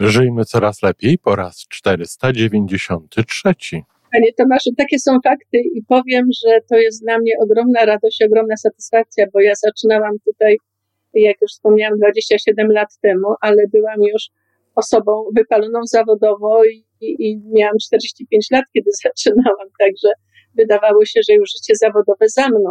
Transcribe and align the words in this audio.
Żyjmy 0.00 0.44
coraz 0.44 0.82
lepiej 0.82 1.18
po 1.18 1.36
raz 1.36 1.66
493. 1.68 3.54
Panie 4.12 4.32
Tomaszu, 4.32 4.70
takie 4.76 4.98
są 4.98 5.18
fakty 5.24 5.58
i 5.74 5.82
powiem, 5.88 6.26
że 6.44 6.60
to 6.70 6.76
jest 6.76 7.02
dla 7.02 7.18
mnie 7.18 7.32
ogromna 7.40 7.84
radość, 7.84 8.22
ogromna 8.22 8.56
satysfakcja, 8.56 9.26
bo 9.32 9.40
ja 9.40 9.52
zaczynałam 9.54 10.12
tutaj, 10.24 10.56
jak 11.14 11.36
już 11.42 11.50
wspomniałam, 11.50 11.98
27 11.98 12.72
lat 12.72 12.88
temu, 13.02 13.34
ale 13.40 13.62
byłam 13.72 14.02
już 14.02 14.22
osobą 14.74 15.24
wypaloną 15.36 15.80
zawodowo 15.84 16.64
i, 16.64 16.84
i 17.00 17.40
miałam 17.54 17.76
45 17.82 18.46
lat, 18.50 18.64
kiedy 18.74 18.90
zaczynałam, 19.04 19.68
także 19.78 20.08
wydawało 20.54 21.04
się, 21.04 21.20
że 21.28 21.34
już 21.34 21.50
życie 21.50 21.74
zawodowe 21.76 22.28
za 22.28 22.48
mną. 22.48 22.70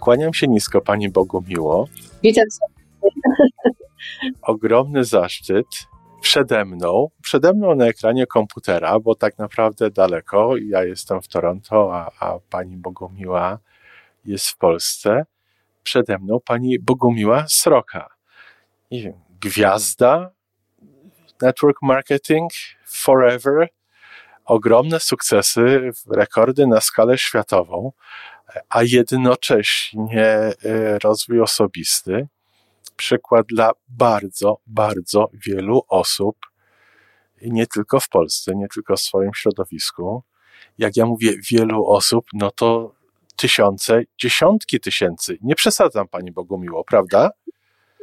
Kłaniam 0.00 0.34
się 0.34 0.48
nisko 0.48 0.80
Pani 0.80 1.08
Bogu 1.08 1.44
miło. 1.48 1.88
Witam 2.22 2.44
Ogromny 4.42 5.04
zaszczyt 5.04 5.66
przede 6.20 6.64
mną, 6.64 7.08
przede 7.22 7.52
mną 7.52 7.74
na 7.74 7.86
ekranie 7.86 8.26
komputera, 8.26 9.00
bo 9.00 9.14
tak 9.14 9.38
naprawdę 9.38 9.90
daleko, 9.90 10.56
ja 10.56 10.84
jestem 10.84 11.22
w 11.22 11.28
Toronto, 11.28 11.94
a, 11.94 12.10
a 12.20 12.38
Pani 12.50 12.76
Bogumiła 12.76 13.58
jest 14.24 14.46
w 14.46 14.56
Polsce. 14.56 15.24
Przede 15.82 16.18
mną 16.18 16.38
Pani 16.44 16.78
Bogumiła 16.78 17.44
Sroka. 17.48 18.08
Nie 18.90 19.02
wiem, 19.02 19.14
gwiazda, 19.40 20.30
network 21.42 21.82
marketing, 21.82 22.50
forever, 22.86 23.68
ogromne 24.44 25.00
sukcesy, 25.00 25.90
rekordy 26.10 26.66
na 26.66 26.80
skalę 26.80 27.18
światową 27.18 27.92
a 28.68 28.82
jednocześnie 28.82 30.26
e, 30.26 30.54
rozwój 30.98 31.40
osobisty. 31.40 32.28
Przykład 32.96 33.46
dla 33.46 33.70
bardzo, 33.88 34.60
bardzo 34.66 35.30
wielu 35.46 35.82
osób, 35.88 36.36
nie 37.42 37.66
tylko 37.66 38.00
w 38.00 38.08
Polsce, 38.08 38.52
nie 38.54 38.68
tylko 38.74 38.96
w 38.96 39.00
swoim 39.00 39.30
środowisku. 39.34 40.22
Jak 40.78 40.96
ja 40.96 41.06
mówię 41.06 41.32
wielu 41.50 41.86
osób, 41.86 42.26
no 42.32 42.50
to 42.50 42.94
tysiące, 43.36 44.02
dziesiątki 44.18 44.80
tysięcy. 44.80 45.38
Nie 45.42 45.54
przesadzam 45.54 46.08
Pani 46.08 46.32
Bogumiło, 46.32 46.84
prawda? 46.84 47.30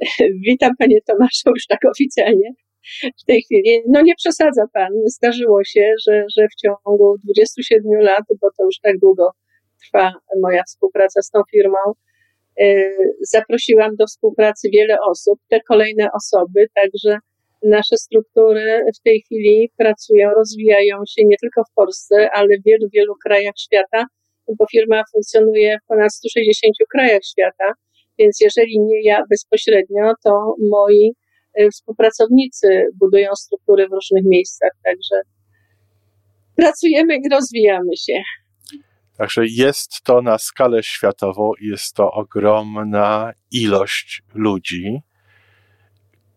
Witam 0.48 0.72
Panie 0.80 1.02
Tomaszu 1.02 1.50
już 1.56 1.66
tak 1.68 1.80
oficjalnie 1.92 2.54
w 3.22 3.24
tej 3.26 3.42
chwili. 3.42 3.82
No 3.88 4.02
nie 4.02 4.16
przesadza 4.16 4.62
Pan. 4.74 4.90
Zdarzyło 5.06 5.64
się, 5.64 5.94
że, 6.08 6.24
że 6.38 6.48
w 6.48 6.56
ciągu 6.62 7.16
27 7.24 8.02
lat, 8.02 8.24
bo 8.42 8.48
to 8.58 8.66
już 8.66 8.80
tak 8.80 9.00
długo 9.00 9.32
trwa 9.86 10.14
moja 10.42 10.64
współpraca 10.64 11.22
z 11.22 11.30
tą 11.30 11.42
firmą. 11.52 11.78
Y, 12.62 12.96
zaprosiłam 13.22 13.96
do 13.96 14.06
współpracy 14.06 14.70
wiele 14.74 14.98
osób, 15.10 15.40
te 15.50 15.62
kolejne 15.62 16.08
osoby, 16.14 16.68
także 16.76 17.18
nasze 17.64 17.98
struktury 17.98 18.86
w 19.00 19.04
tej 19.04 19.22
chwili 19.22 19.72
pracują, 19.78 20.30
rozwijają 20.30 20.98
się 21.08 21.22
nie 21.26 21.38
tylko 21.42 21.64
w 21.64 21.74
Polsce, 21.76 22.30
ale 22.32 22.48
w 22.58 22.64
wielu, 22.66 22.90
wielu 22.94 23.16
krajach 23.24 23.54
świata, 23.58 24.06
bo 24.58 24.66
firma 24.72 25.04
funkcjonuje 25.14 25.78
w 25.84 25.88
ponad 25.88 26.14
160 26.14 26.74
krajach 26.94 27.22
świata, 27.26 27.72
więc 28.20 28.42
jeżeli 28.42 28.80
nie 28.80 29.04
ja 29.04 29.24
bezpośrednio, 29.30 30.14
to 30.24 30.56
moi 30.70 31.14
y, 31.60 31.70
współpracownicy 31.72 32.86
budują 33.00 33.30
struktury 33.36 33.88
w 33.88 33.92
różnych 33.92 34.24
miejscach, 34.26 34.72
także 34.84 35.22
pracujemy 36.56 37.16
i 37.16 37.30
rozwijamy 37.32 37.98
się. 37.98 38.22
Także 39.18 39.42
jest 39.46 40.02
to 40.02 40.22
na 40.22 40.38
skalę 40.38 40.84
światową, 40.84 41.52
jest 41.62 41.96
to 41.96 42.12
ogromna 42.12 43.34
ilość 43.52 44.24
ludzi, 44.34 45.02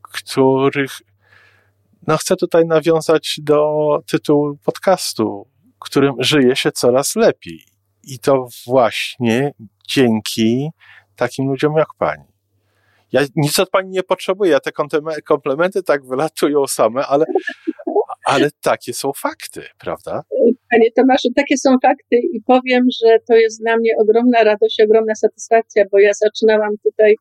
których, 0.02 0.91
no 2.06 2.16
chcę 2.16 2.36
tutaj 2.36 2.66
nawiązać 2.66 3.41
do 3.42 3.98
tytułu 4.06 4.58
podcastu, 4.64 5.48
którym 5.78 6.14
żyje 6.18 6.56
się 6.56 6.72
coraz 6.72 7.16
lepiej. 7.16 7.64
I 8.02 8.18
to 8.18 8.46
właśnie 8.66 9.52
dzięki 9.88 10.70
takim 11.16 11.48
ludziom 11.48 11.76
jak 11.76 11.88
pani. 11.98 12.24
Ja 13.12 13.20
nic 13.36 13.58
od 13.58 13.70
pani 13.70 13.91
nie 13.91 14.02
potrzebuję, 14.02 14.60
te 14.60 14.72
komplementy 15.24 15.82
tak 15.82 16.06
wylatują 16.06 16.66
same, 16.66 17.06
ale, 17.06 17.24
ale 18.25 18.48
takie 18.62 18.92
są 18.92 19.12
fakty, 19.12 19.62
prawda? 19.78 20.22
Panie 20.70 20.91
Tomaszu, 20.97 21.28
takie 21.36 21.56
są 21.56 21.70
fakty 21.82 22.16
i 22.32 22.42
powiem, 22.47 22.86
że 23.03 23.19
to 23.28 23.34
jest 23.34 23.60
dla 23.60 23.76
mnie 23.76 23.91
ogromna 23.98 24.44
radość, 24.44 24.81
ogromna 24.81 25.14
satysfakcja, 25.14 25.84
bo 25.92 25.98
ja 25.98 26.10
zaczynałam 26.12 26.70
tutaj, 26.84 27.14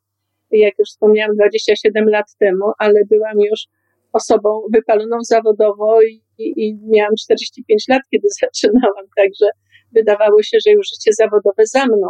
jak 0.51 0.73
już 0.79 0.89
wspomniałam, 0.89 1.35
27 1.35 2.09
lat 2.09 2.25
temu, 2.39 2.65
ale 2.77 3.05
byłam 3.09 3.39
już 3.39 3.59
osobą 4.13 4.61
wypaloną 4.73 5.17
zawodowo 5.21 6.01
i, 6.01 6.21
i 6.37 6.79
miałam 6.87 7.15
45 7.19 7.83
lat, 7.89 8.01
kiedy 8.11 8.27
zaczynałam, 8.41 9.05
także 9.17 9.45
wydawało 9.91 10.43
się, 10.43 10.57
że 10.67 10.71
już 10.71 10.87
życie 10.89 11.11
zawodowe 11.13 11.65
za 11.65 11.85
mną. 11.85 12.07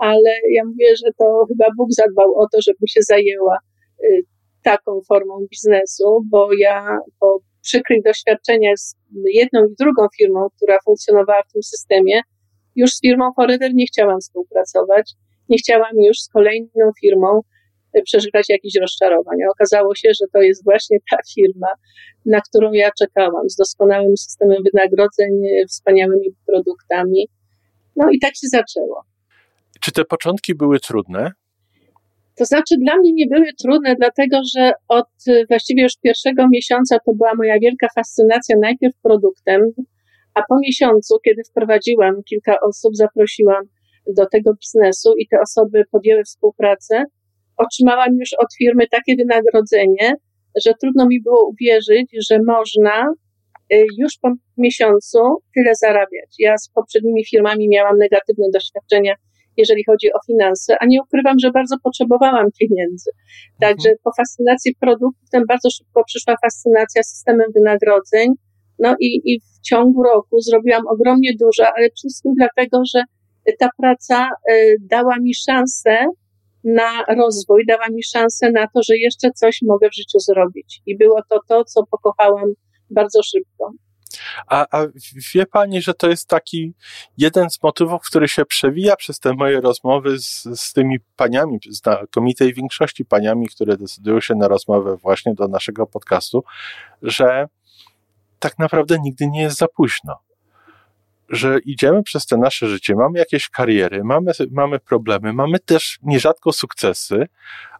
Ale 0.00 0.30
ja 0.50 0.64
mówię, 0.64 0.96
że 0.96 1.10
to 1.18 1.46
chyba 1.48 1.66
Bóg 1.76 1.92
zadbał 1.92 2.34
o 2.34 2.48
to, 2.52 2.58
żebym 2.62 2.86
się 2.88 3.00
zajęła 3.02 3.58
y, 4.04 4.22
taką 4.62 5.00
formą 5.08 5.46
biznesu, 5.50 6.20
bo 6.30 6.48
ja 6.58 6.98
po 7.20 7.38
przykrych 7.64 8.02
doświadczeniach 8.02 8.78
z 8.78 8.96
jedną 9.34 9.64
i 9.64 9.74
drugą 9.80 10.06
firmą, 10.16 10.48
która 10.56 10.78
funkcjonowała 10.84 11.42
w 11.48 11.52
tym 11.52 11.62
systemie, 11.62 12.20
już 12.76 12.90
z 12.90 13.00
firmą 13.00 13.32
Forever 13.36 13.74
nie 13.74 13.86
chciałam 13.86 14.20
współpracować. 14.20 15.12
Nie 15.48 15.58
chciałam 15.58 15.92
już 15.96 16.18
z 16.18 16.28
kolejną 16.28 16.90
firmą 17.00 17.40
e, 17.92 18.02
przeżywać 18.02 18.48
jakichś 18.48 18.74
rozczarowań. 18.80 19.38
Okazało 19.50 19.94
się, 19.94 20.08
że 20.20 20.26
to 20.32 20.42
jest 20.42 20.64
właśnie 20.64 20.98
ta 21.10 21.16
firma, 21.34 21.68
na 22.26 22.40
którą 22.40 22.72
ja 22.72 22.90
czekałam, 22.98 23.50
z 23.50 23.56
doskonałym 23.56 24.16
systemem 24.16 24.56
wynagrodzeń, 24.72 25.46
e, 25.46 25.66
wspaniałymi 25.66 26.28
produktami. 26.46 27.28
No 27.96 28.10
i 28.10 28.18
tak 28.18 28.36
się 28.36 28.48
zaczęło. 28.48 29.02
Czy 29.80 29.92
te 29.92 30.04
początki 30.04 30.54
były 30.54 30.80
trudne? 30.80 31.32
To 32.38 32.44
znaczy, 32.44 32.74
dla 32.78 32.96
mnie 32.96 33.12
nie 33.12 33.26
były 33.26 33.46
trudne, 33.62 33.94
dlatego 33.94 34.40
że 34.56 34.72
od 34.88 35.06
właściwie 35.48 35.82
już 35.82 35.92
pierwszego 36.02 36.46
miesiąca 36.52 36.96
to 37.06 37.12
była 37.14 37.34
moja 37.34 37.58
wielka 37.58 37.86
fascynacja 37.94 38.56
najpierw 38.60 38.94
produktem, 39.02 39.60
a 40.34 40.42
po 40.48 40.58
miesiącu, 40.58 41.18
kiedy 41.24 41.42
wprowadziłam 41.50 42.22
kilka 42.22 42.56
osób, 42.60 42.96
zaprosiłam 42.96 43.64
do 44.16 44.26
tego 44.26 44.54
biznesu 44.54 45.12
i 45.18 45.28
te 45.28 45.40
osoby 45.40 45.82
podjęły 45.90 46.22
współpracę, 46.24 47.04
otrzymałam 47.56 48.16
już 48.20 48.32
od 48.38 48.54
firmy 48.58 48.84
takie 48.90 49.16
wynagrodzenie, 49.16 50.14
że 50.64 50.72
trudno 50.80 51.06
mi 51.06 51.22
było 51.22 51.48
uwierzyć, 51.48 52.16
że 52.30 52.38
można 52.46 53.06
y, 53.72 53.84
już 53.98 54.12
po 54.22 54.32
miesiącu 54.58 55.18
tyle 55.54 55.74
zarabiać. 55.74 56.34
Ja 56.38 56.58
z 56.58 56.68
poprzednimi 56.68 57.26
firmami 57.26 57.68
miałam 57.68 57.98
negatywne 57.98 58.46
doświadczenia 58.52 59.14
jeżeli 59.56 59.84
chodzi 59.84 60.12
o 60.12 60.18
finanse, 60.26 60.76
a 60.80 60.86
nie 60.86 61.02
ukrywam, 61.02 61.36
że 61.38 61.50
bardzo 61.50 61.76
potrzebowałam 61.82 62.46
pieniędzy. 62.60 63.10
Także 63.60 63.88
mhm. 63.88 63.96
po 64.04 64.10
fascynacji 64.16 64.74
produktem 64.80 65.42
bardzo 65.48 65.70
szybko 65.70 66.04
przyszła 66.04 66.34
fascynacja 66.44 67.02
systemem 67.02 67.46
wynagrodzeń. 67.54 68.28
No 68.78 68.96
i, 69.00 69.20
i 69.24 69.40
w 69.40 69.60
ciągu 69.68 70.02
roku 70.02 70.40
zrobiłam 70.40 70.82
ogromnie 70.86 71.30
dużo, 71.40 71.64
ale 71.76 71.90
przede 71.90 72.08
wszystkim 72.08 72.32
dlatego, 72.36 72.82
że 72.94 73.02
ta 73.58 73.68
praca 73.78 74.28
y, 74.50 74.76
dała 74.80 75.16
mi 75.18 75.34
szansę 75.34 76.06
na 76.64 77.04
rozwój, 77.16 77.66
dała 77.66 77.88
mi 77.88 78.02
szansę 78.02 78.50
na 78.50 78.66
to, 78.66 78.80
że 78.88 78.96
jeszcze 78.96 79.30
coś 79.30 79.58
mogę 79.62 79.88
w 79.88 79.94
życiu 79.94 80.18
zrobić. 80.18 80.82
I 80.86 80.96
było 80.96 81.20
to 81.30 81.40
to, 81.48 81.64
co 81.64 81.86
pokochałam 81.90 82.52
bardzo 82.90 83.20
szybko. 83.22 83.72
A, 84.46 84.66
a 84.78 84.86
wie 85.34 85.46
pani, 85.46 85.82
że 85.82 85.94
to 85.94 86.08
jest 86.08 86.28
taki 86.28 86.74
jeden 87.18 87.50
z 87.50 87.62
motywów, 87.62 88.02
który 88.02 88.28
się 88.28 88.44
przewija 88.44 88.96
przez 88.96 89.20
te 89.20 89.34
moje 89.34 89.60
rozmowy 89.60 90.18
z, 90.18 90.42
z 90.60 90.72
tymi 90.72 91.00
paniami, 91.16 91.58
znakomitej 91.70 92.54
większości 92.54 93.04
paniami, 93.04 93.48
które 93.48 93.76
decydują 93.76 94.20
się 94.20 94.34
na 94.34 94.48
rozmowę 94.48 94.96
właśnie 94.96 95.34
do 95.34 95.48
naszego 95.48 95.86
podcastu, 95.86 96.44
że 97.02 97.48
tak 98.38 98.58
naprawdę 98.58 98.98
nigdy 99.00 99.26
nie 99.26 99.42
jest 99.42 99.58
za 99.58 99.68
późno. 99.68 100.18
że 101.28 101.58
idziemy 101.58 102.02
przez 102.02 102.26
te 102.26 102.36
nasze 102.36 102.68
życie, 102.68 102.94
mamy 102.94 103.18
jakieś 103.18 103.48
kariery, 103.48 104.04
mamy, 104.04 104.32
mamy 104.50 104.78
problemy, 104.78 105.32
mamy 105.32 105.58
też 105.58 105.98
nierzadko 106.02 106.52
sukcesy, 106.52 107.26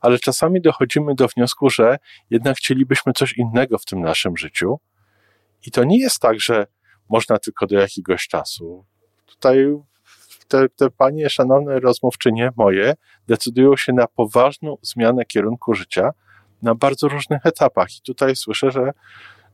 ale 0.01 0.19
czasami 0.19 0.61
dochodzimy 0.61 1.15
do 1.15 1.29
wniosku, 1.29 1.71
że 1.71 1.99
jednak 2.31 2.57
chcielibyśmy 2.57 3.13
coś 3.13 3.33
innego 3.33 3.79
w 3.79 3.85
tym 3.85 4.01
naszym 4.01 4.37
życiu. 4.37 4.79
I 5.67 5.71
to 5.71 5.85
nie 5.85 6.01
jest 6.01 6.19
tak, 6.19 6.41
że 6.41 6.67
można 7.09 7.39
tylko 7.39 7.67
do 7.67 7.79
jakiegoś 7.79 8.29
czasu. 8.29 8.85
Tutaj 9.27 9.77
te, 10.49 10.69
te 10.69 10.91
panie 10.91 11.31
szanowne 11.31 11.81
rozmówczynie 11.81 12.51
moje 12.57 12.95
decydują 13.29 13.77
się 13.77 13.93
na 13.93 14.07
poważną 14.07 14.77
zmianę 14.83 15.25
kierunku 15.25 15.75
życia 15.75 16.11
na 16.63 16.75
bardzo 16.75 17.09
różnych 17.09 17.47
etapach. 17.47 17.89
I 17.99 18.01
tutaj 18.03 18.37
słyszę, 18.37 18.71
że, 18.71 18.93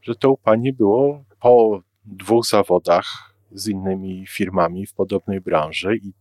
że 0.02 0.14
to 0.14 0.30
u 0.30 0.36
pani 0.36 0.72
było 0.72 1.24
po 1.40 1.80
dwóch 2.04 2.46
zawodach 2.46 3.04
z 3.52 3.68
innymi 3.68 4.26
firmami 4.26 4.86
w 4.86 4.94
podobnej 4.94 5.40
branży 5.40 5.96
i 5.96 6.12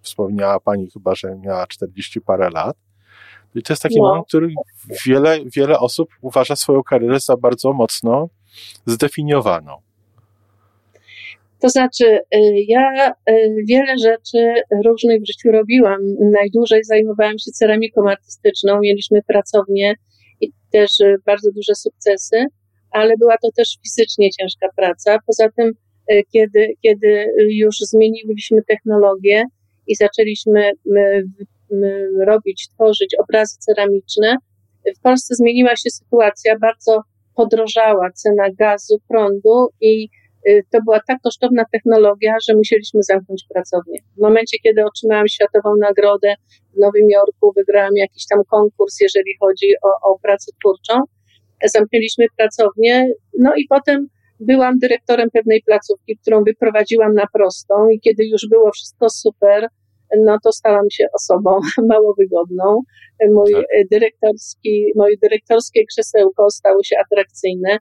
wspomniała 0.00 0.60
pani 0.60 0.90
chyba, 0.90 1.14
że 1.14 1.36
miała 1.36 1.66
40 1.66 2.20
parę 2.20 2.50
lat. 2.50 2.76
I 3.54 3.62
to 3.62 3.72
jest 3.72 3.82
taki 3.82 3.96
no. 3.96 4.08
moment, 4.08 4.26
który 4.28 4.54
wiele, 5.06 5.38
wiele 5.44 5.78
osób 5.78 6.08
uważa 6.20 6.56
swoją 6.56 6.82
karierę 6.82 7.20
za 7.20 7.36
bardzo 7.36 7.72
mocno 7.72 8.28
zdefiniowaną. 8.86 9.86
To 11.60 11.68
znaczy, 11.68 12.04
y, 12.04 12.20
ja 12.68 13.10
y, 13.10 13.54
wiele 13.68 13.98
rzeczy 13.98 14.62
różnych 14.84 15.22
w 15.22 15.26
życiu 15.26 15.52
robiłam. 15.52 16.00
Najdłużej 16.20 16.84
zajmowałam 16.84 17.38
się 17.38 17.50
ceramiką 17.50 18.10
artystyczną, 18.10 18.80
mieliśmy 18.80 19.22
pracownię 19.22 19.94
i 20.40 20.52
też 20.72 21.00
y, 21.00 21.16
bardzo 21.26 21.52
duże 21.52 21.74
sukcesy, 21.74 22.46
ale 22.90 23.14
była 23.18 23.36
to 23.42 23.48
też 23.56 23.78
fizycznie 23.82 24.30
ciężka 24.30 24.68
praca. 24.76 25.18
Poza 25.26 25.48
tym, 25.56 25.72
kiedy, 26.32 26.68
kiedy 26.82 27.26
już 27.48 27.76
zmieniliśmy 27.78 28.62
technologię 28.68 29.44
i 29.86 29.94
zaczęliśmy 29.94 30.70
robić, 32.26 32.68
tworzyć 32.74 33.14
obrazy 33.18 33.56
ceramiczne, 33.58 34.36
w 34.98 35.00
Polsce 35.00 35.34
zmieniła 35.34 35.76
się 35.76 35.90
sytuacja, 35.90 36.58
bardzo 36.58 37.02
podrożała 37.36 38.10
cena 38.12 38.44
gazu, 38.58 38.98
prądu 39.08 39.68
i 39.80 40.08
Y, 40.48 40.62
to 40.72 40.78
była 40.84 41.00
tak 41.08 41.18
kosztowna 41.24 41.64
technologia, 41.72 42.36
że 42.48 42.56
musieliśmy 42.56 43.02
zamknąć 43.02 43.44
pracownię. 43.54 43.98
W 44.16 44.20
momencie, 44.20 44.58
kiedy 44.58 44.84
otrzymałam 44.84 45.28
światową 45.28 45.74
nagrodę 45.80 46.34
w 46.74 46.78
Nowym 46.78 47.10
Jorku, 47.10 47.52
wygrałam 47.56 47.96
jakiś 47.96 48.26
tam 48.26 48.40
konkurs, 48.50 49.00
jeżeli 49.00 49.32
chodzi 49.40 49.66
o, 49.82 50.10
o 50.10 50.18
pracę 50.18 50.52
twórczą, 50.60 50.94
zamknęliśmy 51.64 52.26
pracownię, 52.36 53.08
no 53.38 53.52
i 53.56 53.66
potem 53.68 54.08
byłam 54.40 54.78
dyrektorem 54.78 55.30
pewnej 55.30 55.62
placówki, 55.66 56.16
którą 56.22 56.44
wyprowadziłam 56.44 57.14
na 57.14 57.26
prostą 57.32 57.88
i 57.88 58.00
kiedy 58.00 58.26
już 58.26 58.48
było 58.50 58.70
wszystko 58.72 59.10
super, 59.10 59.68
no 60.18 60.38
to 60.44 60.52
stałam 60.52 60.90
się 60.90 61.04
osobą 61.12 61.60
mało 61.90 62.14
wygodną. 62.18 62.80
Mój 63.32 63.52
tak. 63.52 63.64
dyrektorski, 63.90 64.92
moje 64.96 65.16
dyrektorskie 65.22 65.86
krzesełko 65.86 66.50
stało 66.50 66.82
się 66.82 66.96
atrakcyjne 67.04 67.78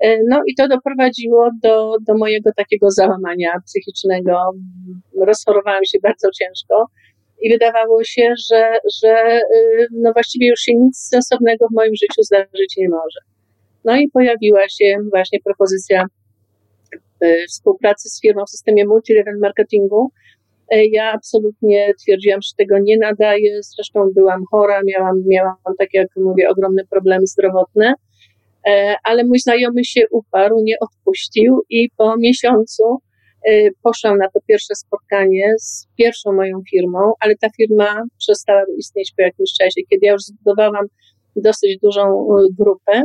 E, 0.00 0.18
no 0.28 0.42
i 0.46 0.54
to 0.54 0.68
doprowadziło 0.68 1.50
do, 1.62 1.96
do 2.06 2.14
mojego 2.18 2.50
takiego 2.56 2.90
załamania 2.90 3.50
psychicznego. 3.64 4.32
Rozchorowałam 5.26 5.84
się 5.84 5.98
bardzo 6.02 6.28
ciężko 6.30 6.86
i 7.42 7.50
wydawało 7.50 8.04
się, 8.04 8.34
że, 8.50 8.78
że 9.02 9.40
y, 9.54 9.86
no 9.92 10.12
właściwie 10.12 10.48
już 10.48 10.60
się 10.60 10.72
nic 10.74 11.08
sensownego 11.08 11.66
w 11.68 11.74
moim 11.74 11.94
życiu 11.94 12.22
zdarzyć 12.22 12.76
nie 12.76 12.88
może. 12.88 13.20
No 13.84 13.96
i 13.96 14.08
pojawiła 14.08 14.68
się 14.68 14.96
właśnie 15.10 15.38
propozycja 15.44 16.04
współpracy 17.48 18.08
z 18.08 18.20
firmą 18.20 18.44
w 18.46 18.50
systemie 18.50 18.84
multi-level 18.86 19.38
marketingu. 19.40 20.10
E, 20.70 20.86
ja 20.86 21.12
absolutnie 21.12 21.92
twierdziłam, 22.02 22.42
że 22.42 22.50
tego 22.56 22.78
nie 22.78 22.98
nadaję. 22.98 23.62
Zresztą 23.62 24.10
byłam 24.14 24.44
chora, 24.50 24.80
miałam, 24.86 25.22
miałam, 25.26 25.56
tak 25.78 25.88
jak 25.92 26.08
mówię, 26.16 26.48
ogromne 26.48 26.82
problemy 26.90 27.26
zdrowotne 27.26 27.94
E, 28.66 28.96
ale 29.04 29.24
mój 29.24 29.38
znajomy 29.38 29.84
się 29.84 30.00
uparł, 30.10 30.60
nie 30.62 30.74
odpuścił 30.80 31.62
i 31.70 31.90
po 31.96 32.16
miesiącu 32.16 32.98
e, 33.48 33.70
poszłam 33.82 34.18
na 34.18 34.30
to 34.30 34.40
pierwsze 34.48 34.74
spotkanie 34.74 35.52
z 35.58 35.86
pierwszą 35.98 36.32
moją 36.32 36.62
firmą, 36.70 37.12
ale 37.20 37.36
ta 37.36 37.48
firma 37.56 38.02
przestała 38.18 38.62
istnieć 38.78 39.12
po 39.16 39.22
jakimś 39.22 39.52
czasie. 39.60 39.80
Kiedy 39.90 40.06
ja 40.06 40.12
już 40.12 40.22
zbudowałam 40.22 40.86
dosyć 41.36 41.78
dużą 41.82 42.26
grupę, 42.58 43.02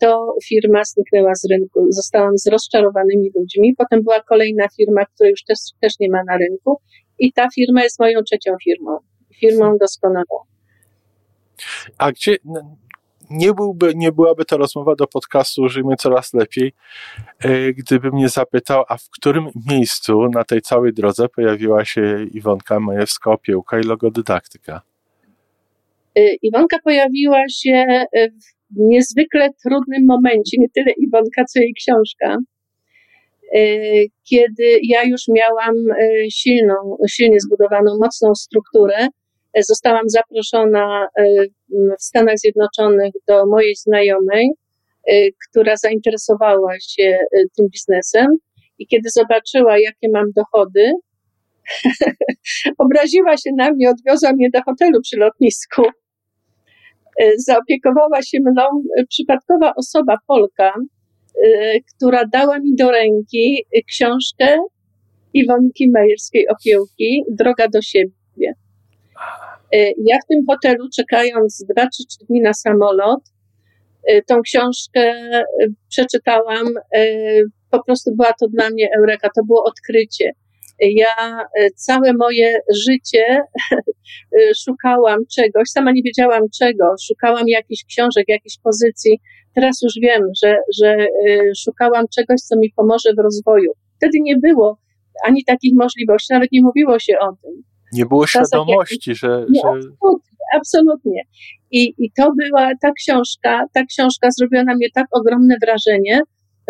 to 0.00 0.34
firma 0.44 0.84
zniknęła 0.84 1.34
z 1.34 1.50
rynku. 1.50 1.86
Zostałam 1.88 2.38
z 2.38 2.46
rozczarowanymi 2.46 3.30
ludźmi. 3.34 3.74
Potem 3.78 4.02
była 4.02 4.20
kolejna 4.20 4.68
firma, 4.76 5.04
której 5.04 5.30
już 5.30 5.44
też, 5.44 5.58
też 5.80 5.92
nie 6.00 6.10
ma 6.10 6.24
na 6.24 6.36
rynku 6.36 6.80
i 7.18 7.32
ta 7.32 7.48
firma 7.54 7.82
jest 7.82 8.00
moją 8.00 8.22
trzecią 8.22 8.56
firmą. 8.64 8.98
Firmą 9.40 9.76
doskonałą. 9.80 10.44
A 11.98 12.12
gdzie, 12.12 12.36
nie, 13.30 13.54
byłby, 13.54 13.92
nie 13.94 14.12
byłaby 14.12 14.44
to 14.44 14.56
rozmowa 14.56 14.94
do 14.94 15.06
podcastu 15.06 15.68
Żyjmy 15.68 15.96
Coraz 15.96 16.34
Lepiej, 16.34 16.72
e, 17.38 17.72
gdybym 17.72 18.14
mnie 18.14 18.28
zapytał, 18.28 18.84
a 18.88 18.96
w 18.96 19.10
którym 19.10 19.48
miejscu 19.70 20.28
na 20.28 20.44
tej 20.44 20.62
całej 20.62 20.92
drodze 20.92 21.28
pojawiła 21.28 21.84
się 21.84 22.26
Iwonka 22.32 22.80
Majewska-Opiełka 22.80 23.80
i 23.80 23.86
logodydaktyka? 23.86 24.82
E, 26.14 26.34
Iwonka 26.34 26.78
pojawiła 26.84 27.48
się 27.48 28.04
w 28.12 28.53
niezwykle 28.76 29.48
trudnym 29.64 30.06
momencie, 30.06 30.56
nie 30.58 30.68
tyle 30.74 30.92
Iwonka, 30.96 31.44
co 31.44 31.60
jej 31.60 31.74
książka, 31.74 32.36
e, 33.54 33.60
kiedy 34.30 34.78
ja 34.82 35.04
już 35.04 35.22
miałam 35.28 35.74
silną, 36.32 36.74
silnie 37.10 37.40
zbudowaną, 37.40 37.98
mocną 38.00 38.34
strukturę, 38.34 39.08
Zostałam 39.62 40.08
zaproszona 40.08 41.08
e, 41.18 41.24
w 41.98 42.02
Stanach 42.02 42.38
Zjednoczonych 42.38 43.12
do 43.28 43.46
mojej 43.46 43.74
znajomej, 43.76 44.50
e, 45.08 45.12
która 45.48 45.76
zainteresowała 45.76 46.74
się 46.80 47.02
e, 47.02 47.42
tym 47.56 47.68
biznesem 47.72 48.26
i 48.78 48.86
kiedy 48.86 49.08
zobaczyła, 49.10 49.78
jakie 49.78 50.08
mam 50.12 50.26
dochody, 50.36 50.92
obraziła 52.84 53.36
się 53.36 53.50
na 53.58 53.70
mnie, 53.70 53.90
odwiozła 53.90 54.32
mnie 54.32 54.50
do 54.50 54.62
hotelu 54.62 55.00
przy 55.00 55.16
lotnisku. 55.16 55.82
Zaopiekowała 57.36 58.22
się 58.22 58.38
mną 58.40 58.62
przypadkowa 59.08 59.72
osoba, 59.76 60.16
Polka, 60.26 60.74
która 61.96 62.24
dała 62.32 62.58
mi 62.58 62.74
do 62.74 62.90
ręki 62.90 63.64
książkę 63.88 64.58
Iwonki 65.34 65.90
Mejerskiej 65.90 66.48
Opiełki, 66.48 67.24
Droga 67.30 67.68
do 67.68 67.82
siebie. 67.82 68.52
E, 69.72 69.78
ja 69.88 70.16
w 70.24 70.26
tym 70.28 70.40
hotelu, 70.48 70.88
czekając 70.96 71.64
dwa 71.74 71.82
czy 71.82 72.06
trzy 72.08 72.26
dni 72.28 72.40
na 72.40 72.54
samolot, 72.54 73.20
tą 74.26 74.42
książkę 74.42 75.14
przeczytałam. 75.88 76.66
Po 77.70 77.84
prostu 77.84 78.16
była 78.16 78.32
to 78.40 78.48
dla 78.48 78.70
mnie 78.70 78.88
eureka, 78.98 79.28
to 79.36 79.42
było 79.46 79.64
odkrycie. 79.64 80.30
Ja 80.80 81.38
całe 81.76 82.12
moje 82.12 82.60
życie 82.86 83.42
szukałam 84.64 85.20
czegoś, 85.34 85.68
sama 85.68 85.92
nie 85.92 86.02
wiedziałam 86.02 86.42
czego, 86.58 86.94
szukałam 87.06 87.48
jakichś 87.48 87.84
książek, 87.84 88.24
jakichś 88.28 88.58
pozycji. 88.62 89.20
Teraz 89.54 89.82
już 89.82 89.92
wiem, 90.02 90.22
że, 90.44 90.56
że 90.80 91.06
szukałam 91.64 92.04
czegoś, 92.14 92.40
co 92.40 92.58
mi 92.58 92.72
pomoże 92.76 93.10
w 93.18 93.22
rozwoju. 93.22 93.72
Wtedy 93.96 94.18
nie 94.20 94.36
było 94.36 94.78
ani 95.24 95.44
takich 95.44 95.74
możliwości, 95.74 96.32
nawet 96.32 96.52
nie 96.52 96.62
mówiło 96.62 96.98
się 96.98 97.18
o 97.18 97.36
tym. 97.42 97.62
Nie 97.92 98.06
było 98.06 98.26
świadomości, 98.26 99.14
że. 99.14 99.46
Nie, 99.50 99.60
że... 99.60 99.68
Absolutnie, 99.68 100.36
absolutnie. 100.56 101.22
I, 101.70 101.94
I 101.98 102.12
to 102.16 102.32
była 102.38 102.70
ta 102.82 102.92
książka, 102.92 103.66
ta 103.74 103.84
książka 103.84 104.28
zrobiła 104.38 104.64
na 104.64 104.74
mnie 104.74 104.88
tak 104.94 105.06
ogromne 105.10 105.56
wrażenie, 105.62 106.20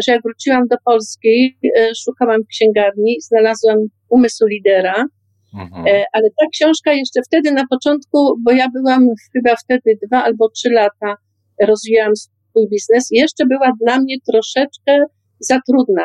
że 0.02 0.12
jak 0.12 0.22
wróciłam 0.22 0.66
do 0.70 0.76
Polski, 0.84 1.58
e, 1.76 1.94
szukałam 2.04 2.42
w 2.42 2.46
księgarni, 2.46 3.16
znalazłam 3.20 3.78
umysł 4.08 4.46
lidera. 4.46 5.06
Mhm. 5.54 5.86
E, 5.86 6.04
ale 6.12 6.28
ta 6.40 6.46
książka 6.52 6.92
jeszcze 6.92 7.20
wtedy 7.26 7.52
na 7.52 7.64
początku, 7.70 8.36
bo 8.44 8.52
ja 8.52 8.68
byłam 8.68 9.08
chyba 9.32 9.56
wtedy 9.56 9.98
dwa 10.06 10.24
albo 10.24 10.48
trzy 10.48 10.70
lata, 10.70 11.16
rozwijałam 11.60 12.16
swój 12.16 12.68
biznes, 12.70 13.08
jeszcze 13.10 13.46
była 13.46 13.72
dla 13.80 13.98
mnie 14.00 14.16
troszeczkę 14.32 15.04
za 15.40 15.60
trudna. 15.68 16.04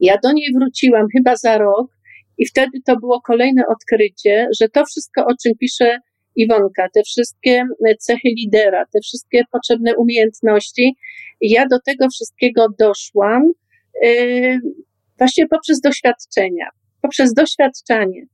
Ja 0.00 0.18
do 0.22 0.32
niej 0.32 0.52
wróciłam 0.54 1.06
chyba 1.16 1.36
za 1.36 1.58
rok 1.58 1.86
i 2.38 2.46
wtedy 2.46 2.78
to 2.86 2.96
było 2.96 3.20
kolejne 3.20 3.62
odkrycie, 3.66 4.48
że 4.60 4.68
to 4.68 4.84
wszystko, 4.84 5.26
o 5.26 5.34
czym 5.42 5.52
pisze 5.60 5.98
Iwonka, 6.36 6.88
te 6.94 7.02
wszystkie 7.02 7.64
cechy 8.00 8.28
lidera, 8.38 8.84
te 8.92 9.00
wszystkie 9.00 9.42
potrzebne 9.52 9.96
umiejętności, 9.96 10.96
ja 11.40 11.66
do 11.70 11.80
tego 11.86 12.08
wszystkiego 12.08 12.66
doszłam 12.78 13.42
yy, 14.02 14.58
właśnie 15.18 15.48
poprzez 15.48 15.80
doświadczenia, 15.80 16.66
poprzez 17.06 17.34
doświadczanie, 17.34 18.26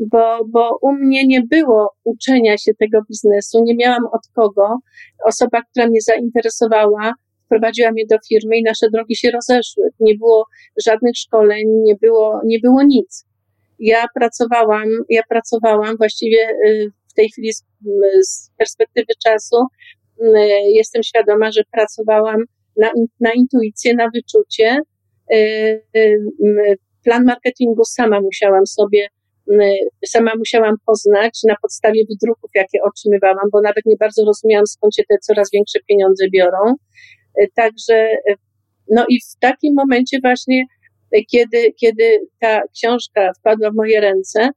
bo, 0.00 0.44
bo 0.46 0.78
u 0.82 0.92
mnie 0.92 1.26
nie 1.26 1.42
było 1.42 1.90
uczenia 2.04 2.58
się 2.58 2.72
tego 2.74 2.98
biznesu, 3.08 3.62
nie 3.64 3.76
miałam 3.76 4.06
od 4.12 4.20
kogo. 4.34 4.76
Osoba, 5.24 5.62
która 5.62 5.86
mnie 5.86 6.00
zainteresowała, 6.00 7.12
wprowadziłam 7.44 7.94
je 7.96 8.06
do 8.06 8.16
firmy 8.28 8.56
i 8.56 8.62
nasze 8.62 8.86
drogi 8.92 9.16
się 9.16 9.30
rozeszły. 9.30 9.88
Nie 10.00 10.14
było 10.14 10.44
żadnych 10.86 11.16
szkoleń, 11.16 11.64
nie 11.68 11.94
było, 12.02 12.40
nie 12.44 12.58
było 12.62 12.82
nic. 12.82 13.24
Ja 13.78 14.04
pracowałam, 14.14 14.88
ja 15.08 15.22
pracowałam 15.28 15.96
właściwie 15.96 16.48
y, 16.66 16.92
w 17.10 17.14
tej 17.14 17.30
chwili 17.30 17.52
z, 17.52 17.64
z 18.22 18.50
perspektywy 18.58 19.12
czasu 19.24 19.56
y, 20.20 20.28
jestem 20.74 21.02
świadoma, 21.02 21.52
że 21.52 21.62
pracowałam 21.72 22.44
na, 22.76 22.90
na 23.20 23.32
intuicję, 23.32 23.94
na 23.94 24.08
wyczucie. 24.14 24.78
Plan 27.08 27.24
marketingu 27.24 27.84
sama 27.84 28.20
musiałam 28.20 28.66
sobie 28.66 29.08
sama 30.06 30.32
musiałam 30.38 30.74
poznać 30.86 31.40
na 31.48 31.54
podstawie 31.62 32.02
wydruków, 32.10 32.50
jakie 32.54 32.82
otrzymywałam, 32.82 33.48
bo 33.52 33.60
nawet 33.60 33.86
nie 33.86 33.96
bardzo 33.96 34.24
rozumiałam, 34.24 34.66
skąd 34.66 34.94
się 34.94 35.02
te 35.08 35.18
coraz 35.18 35.50
większe 35.52 35.78
pieniądze 35.88 36.24
biorą. 36.30 36.74
Także, 37.54 38.08
no 38.90 39.06
i 39.08 39.20
w 39.20 39.38
takim 39.40 39.74
momencie 39.74 40.18
właśnie 40.22 40.64
kiedy, 41.30 41.72
kiedy 41.72 42.18
ta 42.40 42.62
książka 42.76 43.32
wpadła 43.38 43.70
w 43.70 43.74
moje 43.74 44.00
ręce, 44.00 44.40
e, 44.40 44.50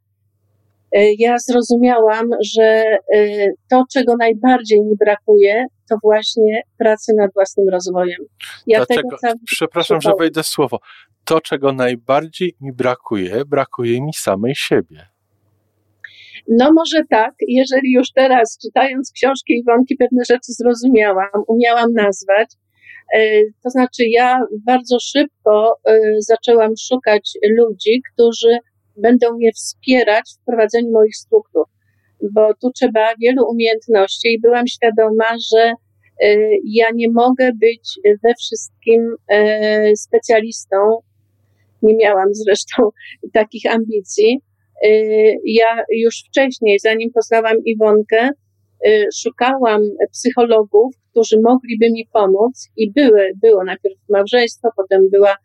ja 1.18 1.38
zrozumiałam, 1.40 2.30
że 2.56 2.98
e, 3.16 3.48
to, 3.70 3.84
czego 3.94 4.16
najbardziej 4.20 4.82
mi 4.82 4.96
brakuje, 5.00 5.66
to 5.90 5.96
właśnie 6.04 6.62
pracy 6.78 7.14
nad 7.18 7.34
własnym 7.34 7.70
rozwojem. 7.70 8.20
Ja 8.68 8.86
Dlatego, 8.86 9.18
przepraszam, 9.46 10.02
że 10.02 10.12
wejdę 10.20 10.44
słowo. 10.44 10.80
To, 11.26 11.42
czego 11.42 11.74
najbardziej 11.74 12.56
mi 12.62 12.74
brakuje, 12.74 13.46
brakuje 13.46 14.02
mi 14.02 14.14
samej 14.14 14.56
siebie. 14.56 15.08
No 16.48 16.72
może 16.74 17.02
tak, 17.10 17.34
jeżeli 17.48 17.92
już 17.92 18.12
teraz 18.12 18.58
czytając 18.62 19.12
książki 19.12 19.54
Iwonki 19.54 19.96
pewne 19.96 20.24
rzeczy 20.30 20.52
zrozumiałam, 20.52 21.30
umiałam 21.48 21.94
nazwać, 21.94 22.50
E, 23.14 23.44
to 23.64 23.70
znaczy, 23.70 24.04
ja 24.08 24.40
bardzo 24.66 24.98
szybko 25.00 25.80
e, 25.86 25.94
zaczęłam 26.20 26.72
szukać 26.78 27.32
ludzi, 27.58 28.02
którzy 28.14 28.60
będą 29.02 29.34
mnie 29.34 29.52
wspierać 29.52 30.24
w 30.42 30.46
prowadzeniu 30.46 30.92
moich 30.92 31.16
struktur, 31.16 31.66
bo 32.34 32.54
tu 32.62 32.72
trzeba 32.72 33.16
wielu 33.22 33.46
umiejętności 33.50 34.28
i 34.34 34.42
byłam 34.42 34.68
świadoma, 34.68 35.26
że 35.54 35.74
e, 36.22 36.38
ja 36.66 36.86
nie 36.96 37.12
mogę 37.12 37.52
być 37.62 38.00
we 38.24 38.34
wszystkim 38.40 39.16
specjalistą. 39.96 40.78
Nie 41.82 41.96
miałam 41.96 42.28
zresztą 42.32 42.90
takich 43.40 43.66
ambicji. 43.66 44.40
Ja 45.46 45.84
już 45.92 46.24
wcześniej, 46.30 46.80
zanim 46.80 47.12
poznałam 47.12 47.58
Iwonkę, 47.66 48.30
szukałam 49.24 49.82
psychologów, 50.12 50.96
którzy 51.12 51.42
mogliby 51.44 51.92
mi 51.92 52.08
pomóc 52.14 52.70
i 52.78 52.92
były, 52.92 53.32
było 53.42 53.64
najpierw 53.64 53.96
małżeństwo, 54.10 54.70
potem 54.76 55.10
była 55.10 55.36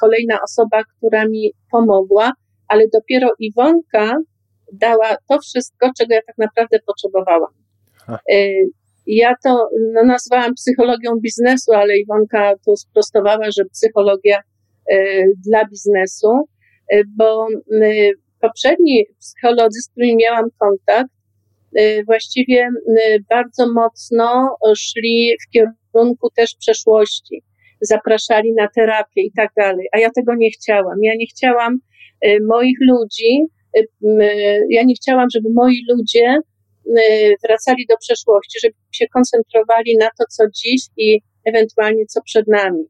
kolejna 0.00 0.38
osoba, 0.42 0.82
która 0.84 1.28
mi 1.28 1.52
pomogła, 1.70 2.32
ale 2.74 2.84
dopiero 2.92 3.28
Iwonka 3.38 4.16
dała 4.72 5.16
to 5.28 5.38
wszystko, 5.40 5.90
czego 5.98 6.14
ja 6.14 6.20
tak 6.26 6.38
naprawdę 6.38 6.78
potrzebowałam. 6.86 7.52
Y, 8.32 8.64
ja 9.06 9.34
to 9.44 9.68
no, 9.92 10.04
nazwałam 10.04 10.54
psychologią 10.54 11.10
biznesu, 11.20 11.72
ale 11.72 11.98
Iwonka 11.98 12.54
tu 12.66 12.76
sprostowała, 12.76 13.50
że 13.50 13.64
psychologia 13.64 14.40
y, 14.92 15.24
dla 15.46 15.64
biznesu, 15.68 16.48
y, 16.94 17.02
bo 17.16 17.46
poprzedni 18.40 19.06
psycholodzy, 19.20 19.80
z 19.80 19.88
którymi 19.88 20.16
miałam 20.16 20.44
kontakt, 20.58 21.10
właściwie 22.06 22.68
bardzo 23.30 23.72
mocno 23.72 24.56
szli 24.76 25.36
w 25.46 25.50
kierunku 25.52 26.30
też 26.36 26.54
przeszłości. 26.60 27.42
Zapraszali 27.80 28.52
na 28.52 28.68
terapię 28.68 29.22
i 29.22 29.32
tak 29.36 29.50
dalej, 29.56 29.88
a 29.92 29.98
ja 29.98 30.10
tego 30.10 30.34
nie 30.34 30.50
chciałam. 30.50 30.98
Ja 31.02 31.12
nie 31.16 31.26
chciałam 31.26 31.78
moich 32.48 32.78
ludzi, 32.80 33.44
ja 34.70 34.82
nie 34.82 34.94
chciałam, 34.94 35.26
żeby 35.34 35.48
moi 35.54 35.80
ludzie 35.88 36.38
wracali 37.42 37.86
do 37.90 37.96
przeszłości, 37.96 38.58
żeby 38.62 38.74
się 38.92 39.06
koncentrowali 39.08 39.96
na 39.96 40.06
to, 40.18 40.24
co 40.30 40.44
dziś 40.48 40.80
i 40.96 41.20
ewentualnie 41.44 42.06
co 42.06 42.22
przed 42.22 42.48
nami. 42.48 42.84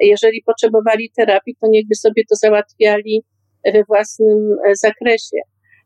Jeżeli 0.00 0.42
potrzebowali 0.42 1.10
terapii, 1.16 1.56
to 1.60 1.66
niechby 1.70 1.94
sobie 1.94 2.22
to 2.30 2.36
załatwiali 2.36 3.22
we 3.64 3.84
własnym 3.84 4.56
zakresie. 4.82 5.36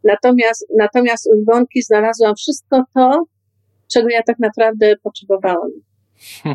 Natomiast, 0.04 0.66
natomiast 0.78 1.28
u 1.32 1.40
Iwonki 1.42 1.82
znalazłam 1.82 2.35
wszystko 2.35 2.82
to, 2.94 3.25
czego 3.92 4.09
ja 4.09 4.23
tak 4.23 4.38
naprawdę 4.38 4.94
potrzebowałam. 5.02 5.70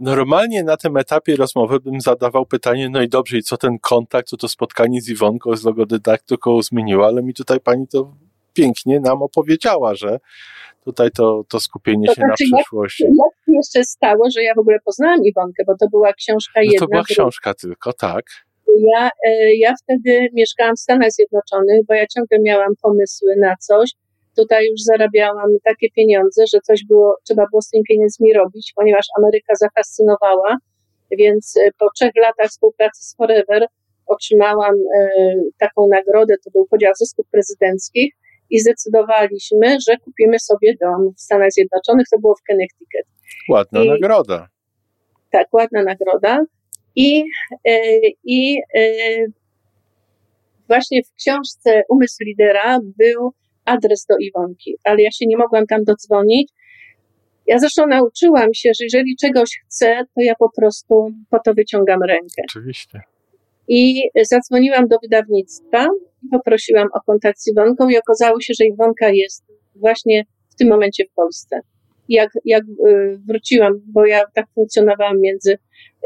Normalnie 0.00 0.64
na 0.64 0.76
tym 0.76 0.96
etapie 0.96 1.36
rozmowy 1.36 1.80
bym 1.80 2.00
zadawał 2.00 2.46
pytanie, 2.46 2.88
no 2.88 3.02
i 3.02 3.08
dobrze, 3.08 3.38
i 3.38 3.42
co 3.42 3.56
ten 3.56 3.78
kontakt, 3.78 4.28
co 4.28 4.36
to 4.36 4.48
spotkanie 4.48 5.00
z 5.00 5.08
Iwonką, 5.08 5.56
z 5.56 5.64
logodydaktyką 5.64 6.62
zmieniło, 6.62 7.06
ale 7.06 7.22
mi 7.22 7.34
tutaj 7.34 7.60
pani 7.60 7.88
to 7.88 8.12
pięknie 8.54 9.00
nam 9.00 9.22
opowiedziała, 9.22 9.94
że 9.94 10.18
tutaj 10.84 11.10
to, 11.10 11.44
to 11.48 11.60
skupienie 11.60 12.06
to 12.06 12.14
się 12.14 12.22
znaczy, 12.22 12.44
na 12.50 12.58
przyszłości. 12.58 13.04
Jak, 13.04 13.12
jak 13.16 13.56
jeszcze 13.56 13.84
stało, 13.84 14.30
że 14.34 14.42
ja 14.42 14.54
w 14.54 14.58
ogóle 14.58 14.78
poznałam 14.84 15.24
Iwonkę, 15.24 15.62
bo 15.66 15.76
to 15.80 15.88
była 15.88 16.12
książka 16.12 16.60
jedna. 16.62 16.74
No 16.80 16.86
to 16.86 16.90
była 16.90 17.04
książka 17.04 17.54
tylko, 17.54 17.92
tak. 17.92 18.24
Ja, 18.78 19.10
e, 19.26 19.56
ja 19.56 19.74
wtedy 19.82 20.28
mieszkałam 20.32 20.76
w 20.76 20.80
Stanach 20.80 21.10
Zjednoczonych, 21.10 21.86
bo 21.88 21.94
ja 21.94 22.06
ciągle 22.06 22.38
miałam 22.42 22.72
pomysły 22.82 23.34
na 23.40 23.56
coś. 23.56 23.90
Tutaj 24.40 24.66
już 24.70 24.80
zarabiałam 24.82 25.50
takie 25.64 25.90
pieniądze, 25.96 26.44
że 26.52 26.60
coś 26.60 26.84
było, 26.84 27.16
trzeba 27.24 27.46
było 27.50 27.62
z 27.62 27.70
tymi 27.70 27.84
pieniędzmi 27.84 28.32
robić, 28.32 28.72
ponieważ 28.76 29.06
Ameryka 29.18 29.54
zafascynowała. 29.60 30.56
Więc 31.18 31.54
e, 31.56 31.70
po 31.78 31.86
trzech 31.94 32.12
latach 32.22 32.46
współpracy 32.46 33.04
z 33.04 33.16
Forever 33.16 33.66
otrzymałam 34.06 34.74
e, 34.98 35.10
taką 35.58 35.88
nagrodę, 35.88 36.34
to 36.44 36.50
był 36.50 36.66
podział 36.66 36.92
zysków 36.94 37.26
prezydenckich 37.30 38.14
i 38.50 38.60
zdecydowaliśmy, 38.60 39.76
że 39.88 39.96
kupimy 40.04 40.38
sobie 40.38 40.74
dom 40.80 41.12
w 41.16 41.20
Stanach 41.20 41.50
Zjednoczonych, 41.50 42.06
to 42.10 42.18
było 42.18 42.34
w 42.34 42.42
Connecticut. 42.48 43.06
Ładna 43.48 43.84
I, 43.84 43.88
nagroda. 43.88 44.48
Tak, 45.30 45.54
ładna 45.54 45.82
nagroda. 45.82 46.44
I, 46.96 47.24
e, 47.68 47.90
i 48.24 48.60
e, 48.76 48.82
właśnie 50.68 51.02
w 51.02 51.14
książce 51.14 51.82
Umysł 51.88 52.24
Lidera 52.24 52.78
był 52.98 53.32
adres 53.70 54.06
do 54.08 54.16
Iwonki, 54.18 54.76
ale 54.84 55.02
ja 55.02 55.10
się 55.10 55.26
nie 55.26 55.36
mogłam 55.36 55.66
tam 55.66 55.84
dodzwonić. 55.84 56.52
Ja 57.46 57.58
zresztą 57.58 57.86
nauczyłam 57.86 58.54
się, 58.54 58.70
że 58.78 58.84
jeżeli 58.84 59.16
czegoś 59.16 59.50
chcę, 59.66 60.04
to 60.14 60.22
ja 60.22 60.34
po 60.38 60.50
prostu 60.56 61.10
po 61.30 61.38
to 61.44 61.54
wyciągam 61.54 62.02
rękę. 62.02 62.42
Oczywiście. 62.50 63.00
I 63.68 64.02
zadzwoniłam 64.30 64.88
do 64.88 64.96
wydawnictwa, 65.02 65.86
poprosiłam 66.30 66.88
o 66.94 67.00
kontakt 67.00 67.40
z 67.40 67.48
Iwonką 67.52 67.88
i 67.88 67.98
okazało 67.98 68.40
się, 68.40 68.54
że 68.60 68.66
Iwonka 68.66 69.10
jest 69.12 69.44
właśnie 69.74 70.24
w 70.50 70.54
tym 70.54 70.68
momencie 70.68 71.04
w 71.04 71.14
Polsce. 71.14 71.60
Jak, 72.08 72.30
jak 72.44 72.62
e, 72.62 72.66
wróciłam, 73.28 73.72
bo 73.86 74.06
ja 74.06 74.22
tak 74.34 74.46
funkcjonowałam 74.54 75.20
między 75.20 75.58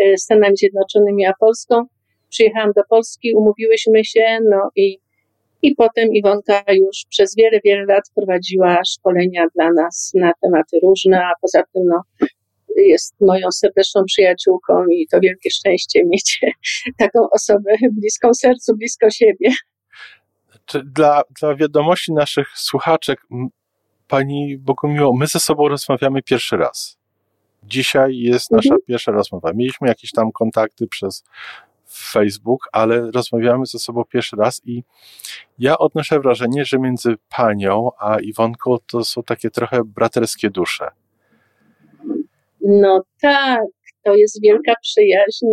Y, 0.02 0.18
Stanami 0.18 0.56
Zjednoczonymi 0.56 1.26
a 1.26 1.32
Polską. 1.40 1.86
Przyjechałam 2.28 2.72
do 2.76 2.82
Polski, 2.88 3.34
umówiłyśmy 3.34 4.04
się, 4.04 4.38
no 4.50 4.70
i, 4.76 4.98
i 5.64 5.74
potem 5.74 6.08
Iwonka 6.12 6.62
już 6.68 7.04
przez 7.08 7.36
wiele, 7.36 7.60
wiele 7.64 7.84
lat 7.84 8.04
prowadziła 8.14 8.80
szkolenia 8.86 9.46
dla 9.54 9.70
nas 9.72 10.12
na 10.14 10.32
tematy 10.42 10.78
różne, 10.82 11.24
a 11.24 11.32
poza 11.40 11.62
tym 11.72 11.82
no, 11.86 12.02
jest 12.76 13.14
moją 13.20 13.50
serdeczną 13.52 14.04
przyjaciółką 14.04 14.86
i 14.86 15.06
to 15.10 15.20
wielkie 15.20 15.50
szczęście 15.50 16.02
mieć 16.06 16.40
taką 16.98 17.30
osobę 17.30 17.70
bliską 17.92 18.34
sercu, 18.34 18.76
blisko 18.76 19.10
siebie. 19.10 19.50
Dla, 20.84 21.22
dla 21.40 21.54
wiadomości 21.54 22.12
naszych 22.12 22.48
słuchaczek, 22.54 23.20
Pani 24.08 24.58
Bogumiło, 24.58 25.16
my 25.16 25.26
ze 25.26 25.40
sobą 25.40 25.68
rozmawiamy 25.68 26.22
pierwszy 26.22 26.56
raz. 26.56 26.98
Dzisiaj 27.62 28.16
jest 28.16 28.50
nasza 28.50 28.68
mhm. 28.68 28.80
pierwsza 28.86 29.12
rozmowa. 29.12 29.52
Mieliśmy 29.54 29.88
jakieś 29.88 30.10
tam 30.10 30.32
kontakty 30.32 30.86
przez 30.86 31.24
Facebook, 31.96 32.68
ale 32.72 33.10
rozmawiamy 33.10 33.66
ze 33.66 33.78
sobą 33.78 34.04
pierwszy 34.04 34.36
raz 34.36 34.62
i 34.64 34.82
ja 35.58 35.78
odnoszę 35.78 36.20
wrażenie, 36.20 36.64
że 36.64 36.78
między 36.78 37.14
panią 37.36 37.90
a 37.98 38.20
Iwonką 38.20 38.76
to 38.86 39.04
są 39.04 39.22
takie 39.22 39.50
trochę 39.50 39.84
braterskie 39.84 40.50
dusze. 40.50 40.88
No 42.60 43.02
tak, 43.20 43.62
to 44.04 44.14
jest 44.14 44.42
wielka 44.42 44.74
przyjaźń 44.82 45.46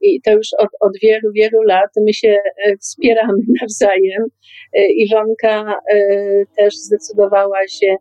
i, 0.00 0.20
to 0.20 0.30
już 0.30 0.48
od, 0.58 0.68
od 0.80 0.92
wielu, 1.02 1.32
wielu 1.32 1.62
lat 1.62 1.90
my 2.06 2.14
się 2.14 2.38
e, 2.66 2.76
wspieramy 2.76 3.38
nawzajem. 3.60 4.24
E, 4.72 4.86
Iwonka 4.86 5.74
e, 5.92 5.96
też 6.56 6.74
zdecydowała 6.76 7.68
się 7.68 7.96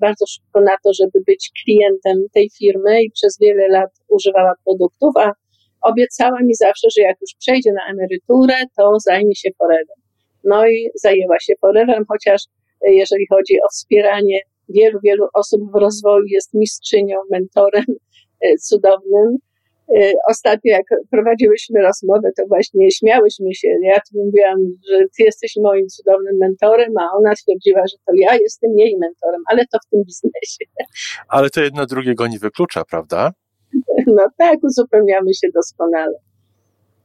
bardzo 0.00 0.26
szybko 0.26 0.60
na 0.60 0.76
to, 0.84 0.92
żeby 0.94 1.20
być 1.26 1.50
klientem 1.64 2.26
tej 2.34 2.50
firmy 2.58 3.02
i 3.02 3.10
przez 3.10 3.38
wiele 3.40 3.68
lat 3.68 3.90
używała 4.08 4.54
produktów, 4.64 5.16
a 5.16 5.32
obiecała 5.90 6.38
mi 6.42 6.54
zawsze, 6.54 6.88
że 6.96 7.02
jak 7.02 7.16
już 7.20 7.30
przejdzie 7.38 7.72
na 7.72 7.86
emeryturę, 7.92 8.54
to 8.76 8.92
zajmie 9.00 9.34
się 9.34 9.48
Forever. 9.58 9.96
No 10.44 10.68
i 10.68 10.90
zajęła 10.94 11.40
się 11.40 11.54
Forever, 11.60 12.04
chociaż 12.08 12.42
e, 12.86 12.92
jeżeli 12.92 13.26
chodzi 13.26 13.54
o 13.66 13.68
wspieranie 13.68 14.40
wielu, 14.68 14.98
wielu 15.04 15.26
osób 15.34 15.60
w 15.72 15.74
rozwoju, 15.74 16.24
jest 16.28 16.54
mistrzynią, 16.54 17.16
mentorem 17.30 17.84
e, 18.40 18.56
cudownym. 18.56 19.38
Y, 19.96 20.12
ostatnio, 20.30 20.72
jak 20.72 20.86
prowadziłyśmy 21.10 21.80
rozmowę, 21.82 22.28
to 22.36 22.46
właśnie 22.48 22.90
śmiałyśmy 22.90 23.54
się. 23.54 23.68
Ja 23.82 23.94
tu 23.94 24.24
mówiłam, 24.24 24.56
że 24.90 24.98
ty 24.98 25.22
jesteś 25.22 25.52
moim 25.62 25.86
cudownym 25.88 26.36
mentorem, 26.40 26.92
a 26.98 27.16
ona 27.18 27.34
twierdziła, 27.34 27.82
że 27.86 27.96
to 28.06 28.12
ja 28.14 28.36
jestem 28.36 28.70
jej 28.76 28.96
mentorem, 29.00 29.42
ale 29.50 29.62
to 29.72 29.78
w 29.86 29.90
tym 29.90 30.02
biznesie. 30.06 30.64
Ale 31.28 31.50
to 31.50 31.60
jedno 31.60 31.86
drugiego 31.86 32.26
nie 32.26 32.38
wyklucza, 32.38 32.84
prawda? 32.84 33.32
No 34.06 34.26
tak, 34.38 34.58
uzupełniamy 34.62 35.34
się 35.34 35.48
doskonale. 35.54 36.18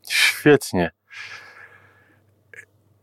Świetnie. 0.08 0.92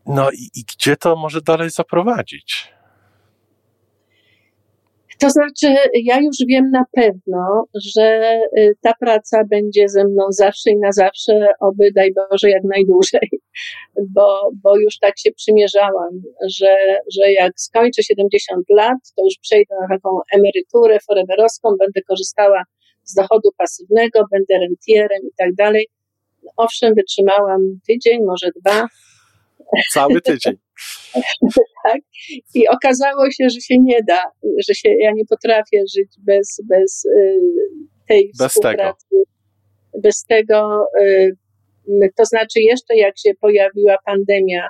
No 0.07 0.31
i, 0.31 0.51
i 0.55 0.65
gdzie 0.65 0.97
to 0.97 1.17
może 1.17 1.41
dalej 1.41 1.71
zaprowadzić? 1.71 2.73
To 5.19 5.31
znaczy, 5.31 5.77
ja 5.95 6.21
już 6.21 6.37
wiem 6.49 6.71
na 6.71 6.85
pewno, 6.93 7.65
że 7.95 8.39
y, 8.59 8.73
ta 8.81 8.93
praca 9.01 9.45
będzie 9.51 9.89
ze 9.89 10.05
mną 10.05 10.27
zawsze 10.29 10.71
i 10.71 10.77
na 10.77 10.93
zawsze, 10.93 11.49
oby 11.61 11.93
daj 11.93 12.13
Boże 12.15 12.51
jak 12.51 12.65
najdłużej, 12.65 13.31
bo, 14.15 14.51
bo 14.63 14.79
już 14.79 14.99
tak 14.99 15.19
się 15.19 15.31
przymierzałam, 15.33 16.23
że, 16.59 16.77
że 17.19 17.33
jak 17.33 17.53
skończę 17.57 18.03
70 18.03 18.67
lat, 18.71 18.99
to 19.17 19.25
już 19.25 19.35
przejdę 19.43 19.75
na 19.81 19.97
taką 19.97 20.21
emeryturę 20.35 20.99
foreverowską, 21.07 21.69
będę 21.79 22.03
korzystała 22.09 22.63
z 23.09 23.15
dochodu 23.15 23.51
pasywnego, 23.57 24.25
będę 24.33 24.59
rentierem 24.59 25.23
i 25.23 25.35
tak 25.37 25.55
dalej. 25.55 25.89
Owszem, 26.57 26.95
wytrzymałam 26.95 27.61
tydzień, 27.87 28.25
może 28.25 28.51
dwa. 28.61 28.87
Cały 29.93 30.21
tydzień. 30.21 30.55
tak? 31.85 32.01
I 32.55 32.69
okazało 32.69 33.31
się, 33.31 33.49
że 33.51 33.61
się 33.61 33.75
nie 33.79 33.99
da, 34.09 34.23
że 34.69 34.75
się, 34.75 34.89
ja 35.01 35.11
nie 35.13 35.25
potrafię 35.25 35.83
żyć 35.97 36.13
bez, 36.19 36.61
bez 36.69 37.05
y, 37.05 37.41
tej 38.09 38.33
bez 38.39 38.49
współpracy. 38.53 39.07
Tego. 39.11 40.03
Bez 40.03 40.25
tego. 40.25 40.85
Y, 41.01 41.37
to 42.17 42.25
znaczy, 42.25 42.61
jeszcze 42.61 42.97
jak 42.97 43.19
się 43.19 43.31
pojawiła 43.41 43.97
pandemia, 44.05 44.69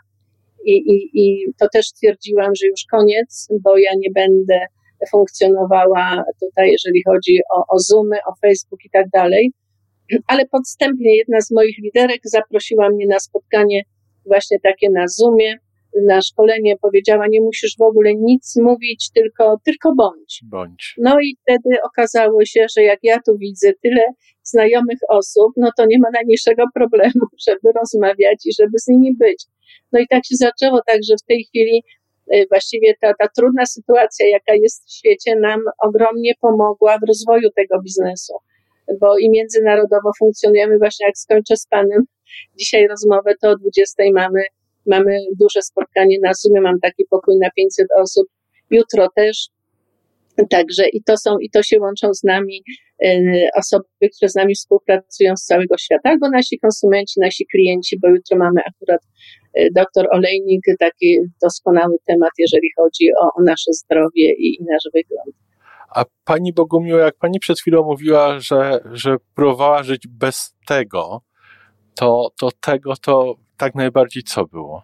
i, 0.64 0.72
i, 0.72 1.10
i 1.14 1.52
to 1.58 1.68
też 1.72 1.86
stwierdziłam, 1.86 2.54
że 2.54 2.66
już 2.66 2.84
koniec, 2.90 3.48
bo 3.62 3.78
ja 3.78 3.90
nie 3.98 4.10
będę 4.14 4.66
funkcjonowała 5.10 6.24
tutaj, 6.40 6.70
jeżeli 6.70 7.02
chodzi 7.08 7.40
o, 7.54 7.74
o 7.74 7.78
Zoomy, 7.78 8.16
o 8.26 8.34
Facebook 8.42 8.84
i 8.84 8.90
tak 8.90 9.08
dalej. 9.08 9.52
Ale 10.26 10.46
podstępnie 10.46 11.16
jedna 11.16 11.40
z 11.40 11.50
moich 11.50 11.78
liderek 11.78 12.20
zaprosiła 12.24 12.90
mnie 12.90 13.06
na 13.06 13.18
spotkanie 13.18 13.82
właśnie 14.26 14.60
takie 14.62 14.90
na 14.90 15.08
Zoomie, 15.08 15.54
na 16.06 16.22
szkolenie 16.22 16.76
powiedziała, 16.76 17.26
nie 17.30 17.40
musisz 17.40 17.76
w 17.78 17.82
ogóle 17.82 18.14
nic 18.14 18.56
mówić, 18.56 19.10
tylko, 19.14 19.56
tylko 19.64 19.94
bądź. 19.94 20.40
bądź. 20.44 20.94
No 20.98 21.20
i 21.20 21.36
wtedy 21.42 21.82
okazało 21.82 22.44
się, 22.44 22.66
że 22.76 22.82
jak 22.82 22.98
ja 23.02 23.20
tu 23.26 23.38
widzę 23.38 23.72
tyle 23.82 24.04
znajomych 24.42 24.98
osób, 25.08 25.52
no 25.56 25.70
to 25.76 25.86
nie 25.86 25.98
ma 25.98 26.08
najmniejszego 26.12 26.64
problemu, 26.74 27.24
żeby 27.48 27.72
rozmawiać 27.80 28.46
i 28.46 28.52
żeby 28.60 28.78
z 28.78 28.88
nimi 28.88 29.16
być. 29.16 29.44
No 29.92 30.00
i 30.00 30.06
tak 30.08 30.26
się 30.26 30.34
zaczęło, 30.36 30.80
także 30.86 31.14
w 31.22 31.26
tej 31.26 31.44
chwili 31.44 31.82
właściwie 32.50 32.94
ta, 33.00 33.14
ta 33.14 33.28
trudna 33.36 33.66
sytuacja, 33.66 34.26
jaka 34.28 34.54
jest 34.54 34.86
w 34.86 34.92
świecie, 34.92 35.36
nam 35.36 35.60
ogromnie 35.82 36.32
pomogła 36.40 36.98
w 36.98 37.08
rozwoju 37.08 37.50
tego 37.56 37.82
biznesu, 37.82 38.32
bo 39.00 39.18
i 39.18 39.30
międzynarodowo 39.30 40.10
funkcjonujemy. 40.18 40.78
Właśnie 40.78 41.06
jak 41.06 41.18
skończę 41.18 41.56
z 41.56 41.66
Panem 41.66 42.04
dzisiaj 42.58 42.86
rozmowę, 42.88 43.34
to 43.40 43.50
o 43.50 43.56
20 43.56 44.02
mamy 44.14 44.42
Mamy 44.88 45.18
duże 45.40 45.62
spotkanie 45.62 46.16
na 46.22 46.34
Zoomie, 46.34 46.60
mam 46.60 46.80
taki 46.80 47.04
pokój 47.10 47.36
na 47.38 47.50
500 47.50 47.86
osób. 47.96 48.28
Jutro 48.70 49.08
też. 49.16 49.48
Także 50.50 50.88
i 50.88 51.02
to 51.02 51.16
są, 51.16 51.38
i 51.38 51.50
to 51.50 51.62
się 51.62 51.80
łączą 51.80 52.14
z 52.14 52.24
nami 52.24 52.62
y, 53.04 53.48
osoby, 53.56 53.84
które 54.16 54.28
z 54.28 54.34
nami 54.34 54.54
współpracują 54.54 55.36
z 55.36 55.44
całego 55.44 55.78
świata, 55.78 56.10
albo 56.10 56.30
nasi 56.30 56.58
konsumenci, 56.58 57.20
nasi 57.20 57.46
klienci, 57.46 57.98
bo 57.98 58.08
jutro 58.08 58.38
mamy 58.38 58.60
akurat 58.66 59.00
y, 59.02 59.47
doktor 59.74 60.06
Olejnik, 60.10 60.64
taki 60.78 61.18
doskonały 61.42 61.96
temat, 62.06 62.30
jeżeli 62.38 62.68
chodzi 62.76 63.08
o, 63.20 63.30
o 63.34 63.42
nasze 63.42 63.72
zdrowie 63.72 64.32
i, 64.32 64.56
i 64.60 64.64
nasz 64.70 64.92
wygląd. 64.94 65.36
A 65.94 66.04
pani 66.24 66.52
Bogumiła, 66.52 67.00
jak 67.00 67.16
pani 67.16 67.40
przed 67.40 67.60
chwilą 67.60 67.84
mówiła, 67.84 68.40
że, 68.40 68.80
że 68.92 69.16
próbowała 69.34 69.82
żyć 69.82 70.08
bez 70.08 70.54
tego, 70.66 71.22
to, 71.94 72.30
to 72.40 72.48
tego 72.60 72.92
to 72.96 73.34
tak 73.56 73.74
najbardziej 73.74 74.22
co 74.22 74.44
było? 74.44 74.82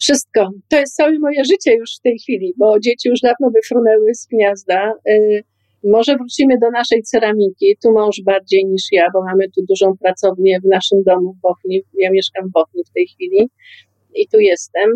Wszystko. 0.00 0.50
To 0.68 0.76
jest 0.76 0.96
całe 0.96 1.18
moje 1.18 1.44
życie 1.44 1.74
już 1.74 1.96
w 1.98 2.00
tej 2.00 2.18
chwili, 2.18 2.54
bo 2.56 2.80
dzieci 2.80 3.08
już 3.08 3.20
dawno 3.20 3.50
wyfrunęły 3.50 4.14
z 4.14 4.26
gniazda. 4.26 4.92
Y, 5.08 5.44
może 5.84 6.16
wrócimy 6.16 6.58
do 6.58 6.70
naszej 6.70 7.02
ceramiki. 7.02 7.76
Tu 7.82 7.92
mąż 7.92 8.22
bardziej 8.24 8.64
niż 8.64 8.82
ja, 8.92 9.06
bo 9.12 9.24
mamy 9.24 9.44
tu 9.44 9.64
dużą 9.68 9.96
pracownię 9.96 10.60
w 10.60 10.68
naszym 10.68 11.02
domu 11.02 11.34
w 11.38 11.40
Bochni. 11.40 11.82
Ja 11.94 12.10
mieszkam 12.10 12.48
w 12.48 12.52
Bochni 12.52 12.84
w 12.84 12.92
tej 12.92 13.06
chwili 13.06 13.50
i 14.14 14.28
tu 14.28 14.40
jestem. 14.40 14.90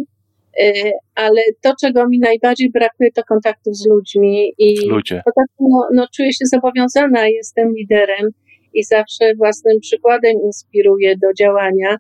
Y, 0.60 0.92
ale 1.14 1.40
to, 1.62 1.72
czego 1.80 2.08
mi 2.08 2.18
najbardziej 2.18 2.70
brakuje, 2.70 3.10
to 3.12 3.22
kontaktów 3.28 3.76
z 3.76 3.86
ludźmi. 3.86 4.52
I 4.58 4.88
Ludzie. 4.88 5.22
no, 5.60 5.88
no, 5.94 6.06
czuję 6.16 6.32
się 6.32 6.46
zobowiązana, 6.46 7.28
jestem 7.28 7.74
liderem 7.76 8.30
i 8.74 8.84
zawsze 8.84 9.34
własnym 9.34 9.80
przykładem 9.80 10.32
inspiruję 10.44 11.16
do 11.16 11.32
działania, 11.38 11.96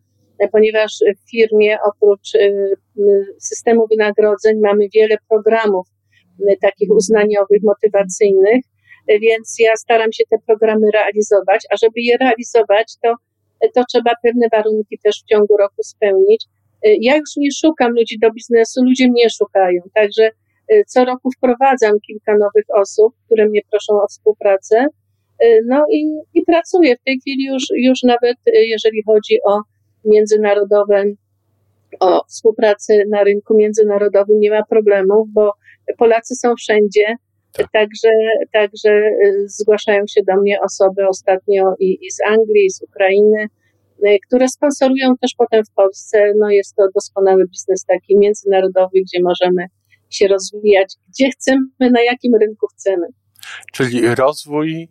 ponieważ 0.52 0.92
w 1.16 1.30
firmie 1.30 1.78
oprócz 1.92 2.34
y, 2.34 2.76
systemu 3.38 3.86
wynagrodzeń 3.90 4.60
mamy 4.60 4.86
wiele 4.94 5.16
programów 5.28 5.86
takich 6.60 6.90
uznaniowych, 6.90 7.62
motywacyjnych, 7.62 8.64
więc 9.08 9.56
ja 9.58 9.76
staram 9.76 10.12
się 10.12 10.24
te 10.30 10.36
programy 10.46 10.90
realizować, 10.94 11.66
a 11.70 11.76
żeby 11.76 12.00
je 12.00 12.16
realizować, 12.16 12.94
to, 13.02 13.14
to 13.74 13.82
trzeba 13.92 14.10
pewne 14.22 14.46
warunki 14.52 14.98
też 15.04 15.22
w 15.22 15.28
ciągu 15.28 15.56
roku 15.56 15.82
spełnić. 15.82 16.44
Y, 16.86 16.96
ja 17.00 17.16
już 17.16 17.36
nie 17.36 17.50
szukam 17.60 17.92
ludzi 17.92 18.18
do 18.18 18.32
biznesu, 18.32 18.84
ludzie 18.84 19.08
mnie 19.08 19.30
szukają, 19.30 19.80
także 19.94 20.30
co 20.86 21.04
roku 21.04 21.30
wprowadzam 21.36 21.92
kilka 22.06 22.32
nowych 22.32 22.64
osób, 22.74 23.14
które 23.26 23.48
mnie 23.48 23.60
proszą 23.70 24.02
o 24.02 24.06
współpracę 24.06 24.86
Y, 25.44 25.62
no 25.66 25.84
i, 25.90 26.18
i 26.34 26.44
pracuję 26.44 26.96
w 26.96 27.02
tej 27.02 27.18
chwili 27.20 27.44
już, 27.44 27.64
już 27.76 28.02
nawet, 28.02 28.36
y, 28.48 28.66
jeżeli 28.66 29.02
chodzi 29.02 29.38
o 29.44 29.60
międzynarodowe, 30.04 31.04
o 32.00 32.24
współpracę 32.24 32.94
na 33.10 33.24
rynku 33.24 33.56
międzynarodowym, 33.56 34.40
nie 34.40 34.50
ma 34.50 34.62
problemów, 34.64 35.28
bo 35.32 35.52
Polacy 35.98 36.34
są 36.34 36.54
wszędzie. 36.56 37.16
Tak. 37.56 37.72
Także, 37.72 38.08
także 38.52 38.90
y, 38.90 39.48
zgłaszają 39.48 40.02
się 40.08 40.20
do 40.26 40.36
mnie 40.36 40.60
osoby 40.60 41.08
ostatnio 41.08 41.74
i, 41.78 42.06
i 42.06 42.10
z 42.10 42.20
Anglii, 42.26 42.66
i 42.66 42.70
z 42.70 42.82
Ukrainy, 42.82 43.46
które 44.26 44.48
sponsorują 44.48 45.16
też 45.16 45.34
potem 45.38 45.64
w 45.64 45.70
Polsce. 45.70 46.32
No 46.38 46.50
jest 46.50 46.74
to 46.74 46.82
doskonały 46.94 47.48
biznes 47.48 47.84
taki 47.84 48.18
międzynarodowy, 48.18 49.00
gdzie 49.00 49.22
możemy 49.22 49.66
się 50.10 50.28
rozwijać, 50.28 50.94
gdzie 51.08 51.30
chcemy, 51.30 51.66
na 51.80 52.02
jakim 52.02 52.34
rynku 52.40 52.66
chcemy. 52.66 53.06
Czyli 53.72 54.14
rozwój 54.14 54.88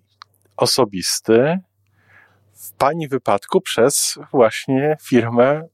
osobisty 0.57 1.59
w 2.53 2.73
Pani 2.73 3.07
wypadku 3.07 3.61
przez 3.61 4.19
właśnie 4.31 4.97
firmę 5.01 5.67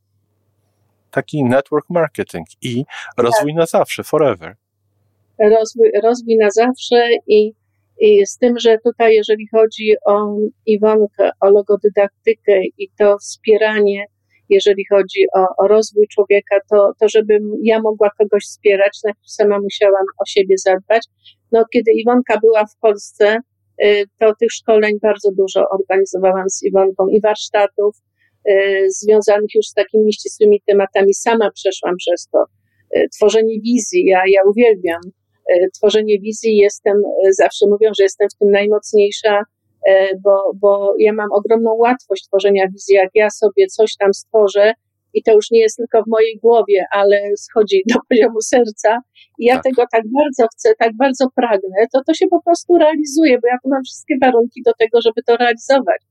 taki 1.12 1.44
network 1.44 1.90
marketing 1.90 2.48
i 2.62 2.86
rozwój 3.18 3.52
tak. 3.52 3.60
na 3.60 3.66
zawsze, 3.66 4.04
forever. 4.04 4.56
Rozwój, 5.50 5.92
rozwój 6.04 6.38
na 6.38 6.50
zawsze 6.52 7.10
i, 7.28 7.54
i 8.00 8.26
z 8.26 8.38
tym, 8.38 8.60
że 8.60 8.78
tutaj 8.84 9.14
jeżeli 9.14 9.48
chodzi 9.48 9.94
o 10.06 10.38
Iwonkę, 10.66 11.30
o 11.40 11.50
logodydaktykę 11.50 12.62
i 12.78 12.90
to 12.98 13.18
wspieranie, 13.18 14.06
jeżeli 14.50 14.86
chodzi 14.86 15.26
o, 15.36 15.64
o 15.64 15.68
rozwój 15.68 16.08
człowieka, 16.08 16.56
to, 16.70 16.92
to 17.00 17.10
żebym 17.10 17.52
ja 17.64 17.82
mogła 17.82 18.10
kogoś 18.18 18.44
wspierać, 18.44 19.00
najpierw 19.04 19.32
sama 19.32 19.60
musiałam 19.60 20.06
o 20.20 20.26
siebie 20.28 20.56
zadbać. 20.58 21.08
No, 21.52 21.66
kiedy 21.74 21.92
Iwonka 21.92 22.40
była 22.40 22.66
w 22.66 22.78
Polsce, 22.82 23.38
Y, 23.86 24.06
to 24.20 24.36
tych 24.40 24.52
szkoleń 24.52 25.00
bardzo 25.02 25.32
dużo 25.32 25.70
organizowałam 25.70 26.50
z 26.50 26.64
Iwonką 26.64 27.08
i 27.08 27.22
warsztatów 27.22 27.96
y, 28.50 28.86
związanych 28.90 29.56
już 29.56 29.68
z 29.68 29.74
takimi 29.74 30.14
ścisłymi 30.14 30.62
tematami. 30.66 31.14
Sama 31.14 31.52
przeszłam 31.52 31.96
przez 31.98 32.28
to. 32.28 32.46
Y, 32.98 33.08
tworzenie 33.16 33.60
wizji, 33.62 34.06
ja, 34.06 34.22
ja 34.28 34.42
uwielbiam 34.50 35.02
tworzenie 35.78 36.20
wizji. 36.20 36.58
Jestem, 36.58 36.94
zawsze 37.30 37.66
mówią, 37.68 37.92
że 37.98 38.04
jestem 38.04 38.28
w 38.30 38.38
tym 38.38 38.52
najmocniejsza, 38.52 39.44
bo, 40.24 40.52
bo 40.56 40.94
ja 41.00 41.14
mam 41.14 41.32
ogromną 41.32 41.74
łatwość 41.74 42.28
tworzenia 42.28 42.68
wizji. 42.68 42.96
Jak 42.96 43.10
ja 43.14 43.30
sobie 43.30 43.68
coś 43.68 43.96
tam 43.96 44.14
stworzę, 44.14 44.74
i 45.14 45.24
to 45.24 45.34
już 45.34 45.52
nie 45.52 45.60
jest 45.60 45.78
tylko 45.78 46.04
w 46.04 46.08
mojej 46.08 46.38
głowie, 46.38 46.86
ale 46.92 47.22
schodzi 47.38 47.84
do 47.94 47.96
poziomu 48.10 48.42
serca. 48.42 49.00
I 49.40 49.46
ja 49.46 49.54
tak. 49.56 49.64
tego 49.64 49.84
tak 49.92 50.04
bardzo 50.20 50.48
chcę, 50.54 50.74
tak 50.80 50.92
bardzo 50.98 51.26
pragnę, 51.36 51.88
to 51.94 52.02
to 52.08 52.14
się 52.14 52.28
po 52.28 52.42
prostu 52.42 52.78
realizuje, 52.78 53.40
bo 53.42 53.48
ja 53.48 53.58
tu 53.64 53.70
mam 53.70 53.84
wszystkie 53.84 54.16
warunki 54.22 54.62
do 54.66 54.72
tego, 54.80 55.02
żeby 55.02 55.24
to 55.26 55.38
realizować. 55.38 56.02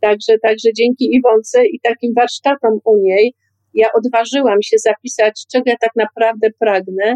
Także, 0.00 0.38
także 0.42 0.68
dzięki 0.76 1.14
Iwonce 1.14 1.66
i 1.66 1.80
takim 1.80 2.12
warsztatom 2.16 2.80
u 2.84 2.96
niej, 2.96 3.34
ja 3.74 3.86
odważyłam 3.94 4.62
się 4.62 4.76
zapisać, 4.78 5.44
czego 5.52 5.64
ja 5.66 5.76
tak 5.80 5.90
naprawdę 5.96 6.48
pragnę 6.58 7.14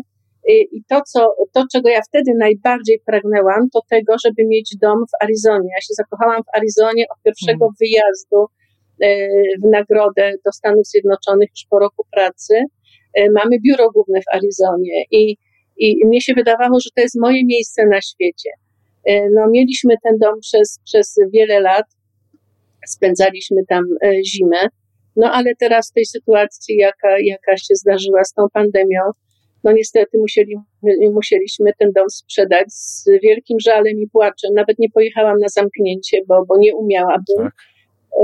I 0.49 0.85
to, 0.89 1.03
co, 1.03 1.35
to, 1.53 1.65
czego 1.73 1.89
ja 1.89 2.01
wtedy 2.09 2.33
najbardziej 2.39 3.01
pragnęłam, 3.07 3.69
to 3.73 3.81
tego, 3.91 4.15
żeby 4.25 4.49
mieć 4.49 4.77
dom 4.81 4.99
w 4.99 5.25
Arizonie. 5.25 5.69
Ja 5.77 5.81
się 5.81 5.95
zakochałam 5.95 6.43
w 6.43 6.57
Arizonie 6.59 7.05
od 7.09 7.23
pierwszego 7.23 7.65
mhm. 7.65 7.73
wyjazdu 7.81 8.41
e, 9.03 9.29
w 9.63 9.71
nagrodę 9.71 10.33
do 10.45 10.53
Stanów 10.53 10.87
Zjednoczonych 10.87 11.49
już 11.51 11.67
po 11.71 11.79
roku 11.79 12.07
pracy. 12.13 12.55
E, 13.15 13.31
mamy 13.31 13.57
biuro 13.67 13.91
główne 13.91 14.21
w 14.21 14.35
Arizonie 14.35 15.05
i, 15.11 15.37
i 15.77 16.07
mnie 16.07 16.21
się 16.21 16.35
wydawało, 16.35 16.81
że 16.81 16.91
to 16.97 17.03
jest 17.03 17.21
moje 17.21 17.45
miejsce 17.45 17.87
na 17.87 18.01
świecie. 18.01 18.51
No, 19.33 19.49
mieliśmy 19.51 19.95
ten 20.03 20.19
dom 20.19 20.41
przez, 20.41 20.81
przez 20.85 21.15
wiele 21.33 21.61
lat, 21.61 21.85
spędzaliśmy 22.87 23.57
tam 23.69 23.85
zimę, 24.27 24.69
no 25.17 25.31
ale 25.33 25.53
teraz 25.61 25.91
w 25.91 25.93
tej 25.93 26.07
sytuacji, 26.07 26.77
jaka, 26.77 27.19
jaka 27.25 27.57
się 27.57 27.75
zdarzyła 27.75 28.25
z 28.25 28.33
tą 28.33 28.43
pandemią, 28.53 29.01
no 29.65 29.73
niestety 29.73 30.19
musieli, 30.19 30.57
musieliśmy 31.13 31.71
ten 31.79 31.93
dom 31.93 32.11
sprzedać 32.11 32.73
z 32.73 33.05
wielkim 33.23 33.61
żalem 33.61 34.01
i 34.01 34.09
płaczem. 34.13 34.55
Nawet 34.55 34.79
nie 34.79 34.91
pojechałam 34.91 35.39
na 35.39 35.49
zamknięcie, 35.49 36.19
bo, 36.29 36.45
bo 36.47 36.57
nie 36.59 36.75
umiałabym. 36.75 37.37
Tak. 37.39 37.53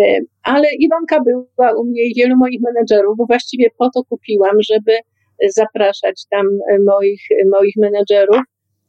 E, 0.00 0.18
ale 0.42 0.68
Iwonka 0.78 1.20
była 1.20 1.72
u 1.78 1.84
mnie 1.84 2.02
i 2.02 2.14
wielu 2.14 2.36
moich 2.36 2.60
menedżerów, 2.60 3.16
bo 3.16 3.26
właściwie 3.26 3.68
po 3.78 3.90
to 3.90 4.04
kupiłam, 4.04 4.56
żeby 4.62 4.92
zapraszać 5.48 6.22
tam 6.30 6.46
moich, 6.86 7.22
moich 7.50 7.74
menedżerów. 7.76 8.40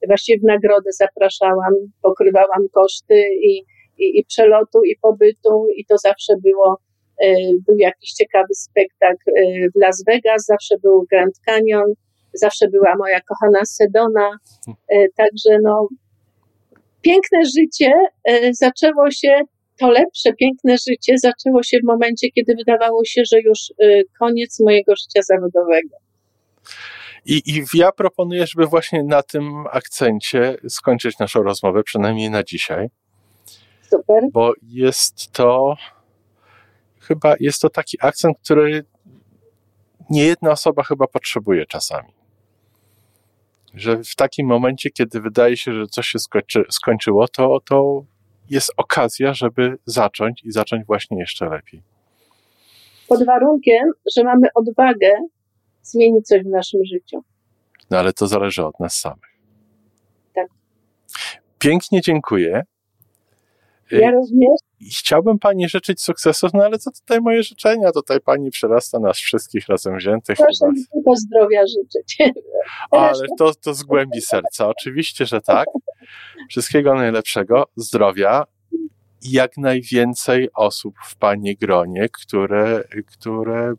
Właściwie 0.07 0.39
w 0.39 0.43
nagrodę 0.43 0.91
zapraszałam, 0.91 1.73
pokrywałam 2.01 2.69
koszty 2.71 3.23
i, 3.43 3.63
i, 3.97 4.19
i 4.19 4.25
przelotu, 4.25 4.83
i 4.83 4.95
pobytu, 5.01 5.67
i 5.75 5.85
to 5.85 5.97
zawsze 5.97 6.33
było 6.43 6.77
e, 7.23 7.35
był 7.67 7.77
jakiś 7.77 8.11
ciekawy 8.13 8.53
spektakl 8.53 9.29
e, 9.29 9.69
w 9.75 9.81
Las 9.81 10.03
Vegas, 10.07 10.45
zawsze 10.45 10.75
był 10.83 11.05
Grand 11.11 11.39
Canyon, 11.45 11.93
zawsze 12.33 12.67
była 12.67 12.95
moja 12.95 13.21
kochana 13.21 13.65
Sedona. 13.65 14.37
E, 14.67 15.09
także 15.17 15.57
no, 15.63 15.87
piękne 17.01 17.39
życie 17.57 17.91
e, 18.23 18.53
zaczęło 18.53 19.11
się, 19.11 19.41
to 19.79 19.89
lepsze, 19.89 20.33
piękne 20.33 20.75
życie 20.89 21.15
zaczęło 21.17 21.63
się 21.63 21.77
w 21.83 21.87
momencie, 21.87 22.27
kiedy 22.31 22.55
wydawało 22.55 23.05
się, 23.05 23.21
że 23.31 23.41
już 23.41 23.59
e, 23.79 24.01
koniec 24.19 24.59
mojego 24.59 24.95
życia 24.95 25.21
zawodowego. 25.21 25.97
I, 27.25 27.41
I 27.45 27.63
ja 27.73 27.91
proponuję, 27.91 28.47
żeby 28.47 28.67
właśnie 28.67 29.03
na 29.03 29.23
tym 29.23 29.63
akcencie 29.71 30.57
skończyć 30.69 31.19
naszą 31.19 31.43
rozmowę, 31.43 31.83
przynajmniej 31.83 32.29
na 32.29 32.43
dzisiaj. 32.43 32.87
Super. 33.89 34.23
Bo 34.31 34.53
jest 34.63 35.31
to 35.31 35.75
chyba 36.99 37.35
jest 37.39 37.61
to 37.61 37.69
taki 37.69 37.97
akcent, 38.01 38.37
który 38.43 38.83
nie 40.09 40.25
jedna 40.25 40.51
osoba 40.51 40.83
chyba 40.83 41.07
potrzebuje 41.07 41.65
czasami 41.65 42.20
że 43.73 44.03
w 44.03 44.15
takim 44.15 44.47
momencie, 44.47 44.89
kiedy 44.89 45.21
wydaje 45.21 45.57
się, 45.57 45.73
że 45.73 45.87
coś 45.87 46.07
się 46.07 46.19
skończy, 46.19 46.63
skończyło, 46.69 47.27
to, 47.27 47.59
to 47.65 48.03
jest 48.49 48.71
okazja, 48.77 49.33
żeby 49.33 49.77
zacząć 49.85 50.43
i 50.43 50.51
zacząć 50.51 50.85
właśnie 50.85 51.19
jeszcze 51.19 51.49
lepiej. 51.49 51.81
Pod 53.07 53.25
warunkiem, 53.25 53.91
że 54.15 54.23
mamy 54.23 54.47
odwagę 54.55 55.11
zmienić 55.81 56.27
coś 56.27 56.43
w 56.43 56.47
naszym 56.47 56.85
życiu. 56.85 57.23
No 57.89 57.99
ale 57.99 58.13
to 58.13 58.27
zależy 58.27 58.65
od 58.65 58.79
nas 58.79 58.95
samych. 58.95 59.37
Tak. 60.35 60.47
Pięknie 61.59 62.01
dziękuję. 62.01 62.63
Ja 63.91 64.11
również. 64.11 64.70
Chciałbym 64.89 65.39
Pani 65.39 65.69
życzyć 65.69 66.01
sukcesów, 66.01 66.53
no 66.53 66.63
ale 66.63 66.77
co 66.77 66.91
tutaj 66.91 67.21
moje 67.21 67.43
życzenia? 67.43 67.91
Tutaj 67.91 68.21
Pani 68.21 68.51
przerasta 68.51 68.99
nas 68.99 69.17
wszystkich 69.17 69.67
razem 69.67 69.97
wziętych. 69.97 70.37
Proszę 70.37 70.71
mi 70.73 70.85
tylko 70.93 71.15
zdrowia 71.15 71.61
życzyć. 71.67 72.17
Ale 72.91 73.25
to, 73.37 73.53
to 73.53 73.73
z 73.73 73.83
głębi 73.83 74.21
serca. 74.21 74.67
Oczywiście, 74.67 75.25
że 75.25 75.41
tak. 75.41 75.67
Wszystkiego 76.49 76.93
najlepszego, 76.93 77.67
zdrowia 77.75 78.43
i 79.21 79.31
jak 79.31 79.57
najwięcej 79.57 80.49
osób 80.53 80.95
w 81.05 81.15
Pani 81.15 81.55
gronie, 81.55 82.09
które, 82.09 82.83
które 83.07 83.73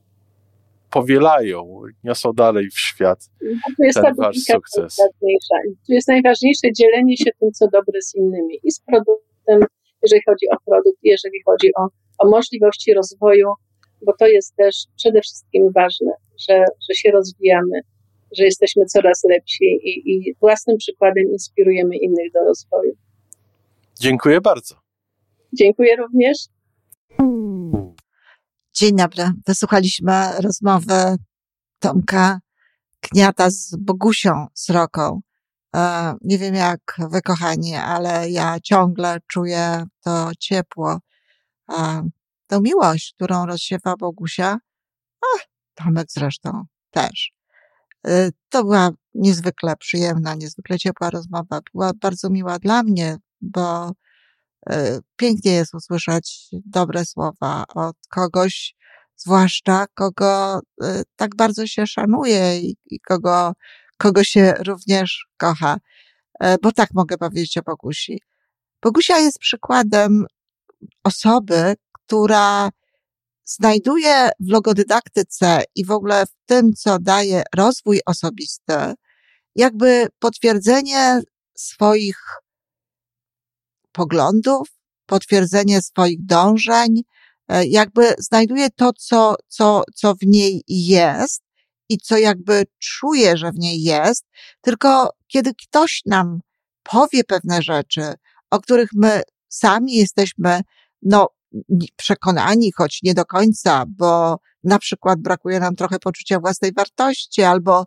powielają, 0.91 1.83
niosą 2.05 2.33
dalej 2.33 2.71
w 2.71 2.79
świat 2.79 3.31
no, 3.79 4.03
ten 4.03 4.15
Wasz 4.15 4.37
sukces. 4.37 4.97
Tu 5.87 5.93
jest 5.93 6.09
najważniejsze 6.09 6.73
dzielenie 6.79 7.17
się 7.17 7.31
tym, 7.41 7.53
co 7.53 7.69
dobre 7.69 8.03
z 8.03 8.15
innymi 8.15 8.59
i 8.62 8.71
z 8.71 8.81
produktem 8.81 9.61
jeżeli 10.03 10.23
chodzi 10.29 10.47
o 10.51 10.57
produkt, 10.67 10.99
jeżeli 11.03 11.43
chodzi 11.47 11.69
o, 11.77 11.88
o 12.19 12.31
możliwości 12.31 12.95
rozwoju, 12.95 13.49
bo 14.07 14.12
to 14.19 14.27
jest 14.27 14.57
też 14.57 14.77
przede 14.97 15.21
wszystkim 15.21 15.73
ważne, 15.73 16.12
że, 16.49 16.65
że 16.88 16.95
się 16.95 17.11
rozwijamy, 17.11 17.81
że 18.38 18.45
jesteśmy 18.45 18.85
coraz 18.85 19.25
lepsi 19.25 19.65
i, 19.65 20.12
i 20.12 20.35
własnym 20.41 20.77
przykładem 20.77 21.25
inspirujemy 21.33 21.97
innych 21.97 22.33
do 22.33 22.41
rozwoju. 22.45 22.93
Dziękuję 24.01 24.41
bardzo. 24.41 24.75
Dziękuję 25.53 25.97
również. 25.97 26.37
Dzień 28.75 28.97
dobry. 28.97 29.25
Wysłuchaliśmy 29.47 30.12
rozmowy 30.43 31.17
Tomka 31.79 32.38
Kniata 33.01 33.51
z 33.51 33.77
Bogusią 33.77 34.47
Sroką. 34.55 35.21
E, 35.77 36.15
nie 36.23 36.39
wiem 36.39 36.55
jak 36.55 36.81
wy, 36.99 37.23
kochani, 37.23 37.75
ale 37.75 38.31
ja 38.31 38.61
ciągle 38.61 39.19
czuję 39.27 39.85
to 40.05 40.31
ciepło, 40.39 40.99
e, 41.71 42.09
tę 42.47 42.61
miłość, 42.61 43.15
którą 43.15 43.47
rozsiewa 43.47 43.97
Bogusia. 43.97 44.59
A, 45.23 45.39
Tomek 45.75 46.07
zresztą 46.11 46.65
też. 46.91 47.33
E, 48.07 48.31
to 48.49 48.63
była 48.65 48.91
niezwykle 49.15 49.77
przyjemna, 49.77 50.35
niezwykle 50.35 50.79
ciepła 50.79 51.11
rozmowa. 51.11 51.61
Była 51.75 51.93
bardzo 52.01 52.31
miła 52.31 52.59
dla 52.59 52.83
mnie, 52.83 53.17
bo 53.41 53.93
pięknie 55.17 55.53
jest 55.53 55.75
usłyszeć 55.75 56.49
dobre 56.67 57.05
słowa 57.05 57.65
od 57.75 57.97
kogoś, 58.11 58.75
zwłaszcza 59.17 59.87
kogo 59.95 60.61
tak 61.17 61.37
bardzo 61.37 61.67
się 61.67 61.87
szanuje 61.87 62.59
i, 62.61 63.01
kogo 63.09 63.53
kogo 64.03 64.25
się 64.25 64.55
również 64.67 65.27
kocha. 65.37 65.77
E, 66.41 66.57
bo 66.62 66.73
tak 66.73 66.88
mogę 66.95 67.19
powiedzieć 67.19 67.59
o 67.59 67.62
Bogusi. 67.62 68.23
Bogusia 68.83 69.19
jest 69.19 69.38
przykładem 69.38 70.27
osoby, 71.05 71.75
która 71.93 72.71
znajduje 73.45 74.31
w 74.41 74.51
logodydaktyce 74.51 75.62
i 75.75 75.85
w 75.85 75.91
ogóle 75.91 76.27
w 76.27 76.47
tym, 76.47 76.73
co 76.73 76.99
daje 76.99 77.43
rozwój 77.55 78.01
osobisty, 78.07 78.75
jakby 79.55 80.07
potwierdzenie 80.19 81.21
swoich 81.55 82.19
poglądów, 83.93 84.69
potwierdzenie 85.07 85.83
swoich 85.83 86.27
dążeń, 86.27 87.03
e, 87.49 87.67
jakby 87.67 88.15
znajduje 88.19 88.71
to, 88.71 88.93
co, 88.93 89.35
co, 89.49 89.83
co 89.95 90.15
w 90.15 90.27
niej 90.27 90.62
jest 90.69 91.43
i 91.93 91.99
co 91.99 92.19
jakby 92.19 92.65
czuje, 92.79 93.37
że 93.37 93.53
w 93.53 93.59
niej 93.59 93.83
jest, 93.83 94.25
tylko 94.61 95.11
kiedy 95.27 95.55
ktoś 95.55 96.03
nam 96.07 96.41
powie 96.83 97.25
pewne 97.25 97.63
rzeczy, 97.63 98.15
o 98.51 98.61
których 98.61 98.91
my 98.95 99.23
sami 99.49 99.95
jesteśmy, 99.95 100.61
no, 101.03 101.29
przekonani, 101.97 102.73
choć 102.73 103.03
nie 103.03 103.15
do 103.15 103.25
końca, 103.25 103.85
bo 103.89 104.39
na 104.65 104.79
przykład 104.79 105.21
brakuje 105.21 105.61
nam 105.61 105.77
trochę 105.77 105.99
poczucia 105.99 106.41
własnej 106.41 106.73
wartości, 106.73 107.43
albo, 107.43 107.87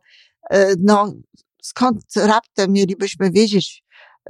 e, 0.49 0.73
no, 0.79 1.13
skąd 1.61 1.97
raptem 2.15 2.71
mielibyśmy 2.71 3.31
wiedzieć, 3.31 3.83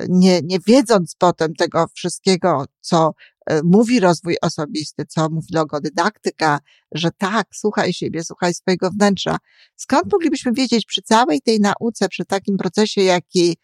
nie, 0.09 0.41
nie 0.41 0.59
wiedząc 0.59 1.15
potem 1.19 1.55
tego 1.55 1.85
wszystkiego, 1.93 2.65
co 2.81 3.13
e, 3.45 3.61
mówi 3.63 3.99
rozwój 3.99 4.37
osobisty, 4.41 5.05
co 5.05 5.29
mówi 5.29 5.47
logodydaktyka, 5.53 6.59
że 6.91 7.09
tak, 7.17 7.47
słuchaj 7.53 7.93
siebie, 7.93 8.23
słuchaj 8.23 8.53
swojego 8.53 8.89
wnętrza. 8.91 9.37
Skąd 9.75 10.13
moglibyśmy 10.13 10.51
wiedzieć 10.51 10.85
przy 10.85 11.01
całej 11.01 11.41
tej 11.41 11.59
nauce, 11.59 12.09
przy 12.09 12.25
takim 12.25 12.57
procesie, 12.57 13.01
jaki, 13.01 13.57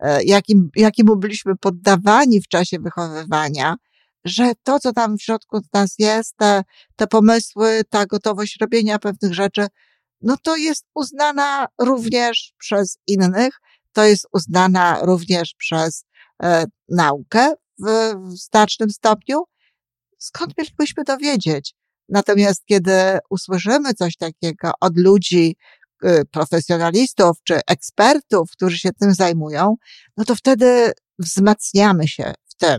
e, 0.00 0.24
jakim, 0.24 0.70
jakiemu 0.76 1.16
byliśmy 1.16 1.56
poddawani 1.56 2.40
w 2.40 2.48
czasie 2.48 2.78
wychowywania, 2.78 3.76
że 4.24 4.52
to, 4.62 4.80
co 4.80 4.92
tam 4.92 5.18
w 5.18 5.22
środku 5.22 5.60
nas 5.72 5.94
jest, 5.98 6.36
te, 6.36 6.64
te 6.96 7.06
pomysły, 7.06 7.82
ta 7.90 8.06
gotowość 8.06 8.56
robienia 8.60 8.98
pewnych 8.98 9.34
rzeczy, 9.34 9.66
no 10.22 10.36
to 10.42 10.56
jest 10.56 10.86
uznana 10.94 11.66
również 11.80 12.52
przez 12.58 12.98
innych, 13.06 13.60
to 13.98 14.04
jest 14.04 14.26
uznana 14.32 14.98
również 15.02 15.54
przez 15.54 16.04
e, 16.42 16.64
naukę 16.88 17.54
w, 17.78 18.14
w 18.14 18.36
znacznym 18.36 18.90
stopniu. 18.90 19.44
Skąd 20.18 20.58
mielibyśmy 20.58 21.04
to 21.04 21.16
wiedzieć? 21.16 21.74
Natomiast 22.08 22.64
kiedy 22.64 23.18
usłyszymy 23.30 23.94
coś 23.94 24.16
takiego 24.16 24.72
od 24.80 24.98
ludzi, 24.98 25.56
y, 26.04 26.24
profesjonalistów 26.30 27.36
czy 27.44 27.60
ekspertów, 27.66 28.50
którzy 28.50 28.78
się 28.78 28.90
tym 28.92 29.14
zajmują, 29.14 29.76
no 30.16 30.24
to 30.24 30.34
wtedy 30.34 30.92
wzmacniamy 31.18 32.08
się 32.08 32.32
w 32.44 32.54
tym. 32.54 32.78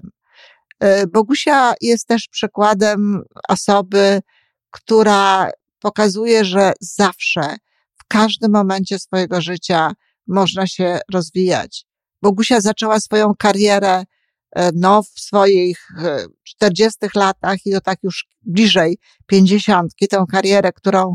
Y, 0.84 1.08
Bogusia 1.08 1.74
jest 1.82 2.08
też 2.08 2.28
przykładem 2.28 3.24
osoby, 3.50 4.22
która 4.72 5.52
pokazuje, 5.80 6.46
że 6.46 6.74
zawsze, 6.82 7.56
w 7.98 8.08
każdym 8.08 8.52
momencie 8.52 9.00
swojego 9.00 9.42
życia 9.42 9.92
można 10.28 10.68
się 10.68 11.00
rozwijać. 11.14 11.86
Bogusia 12.22 12.62
zaczęła 12.62 13.00
swoją 13.00 13.34
karierę 13.40 14.04
e, 14.56 14.72
no, 14.76 15.04
w 15.04 15.20
swoich 15.20 15.88
40 16.44 16.98
e, 17.02 17.10
latach 17.16 17.66
i 17.66 17.72
to 17.72 17.82
tak 17.82 18.04
już 18.04 18.28
bliżej 18.42 18.98
50, 19.26 19.92
tę 20.10 20.26
karierę, 20.32 20.72
którą 20.72 21.14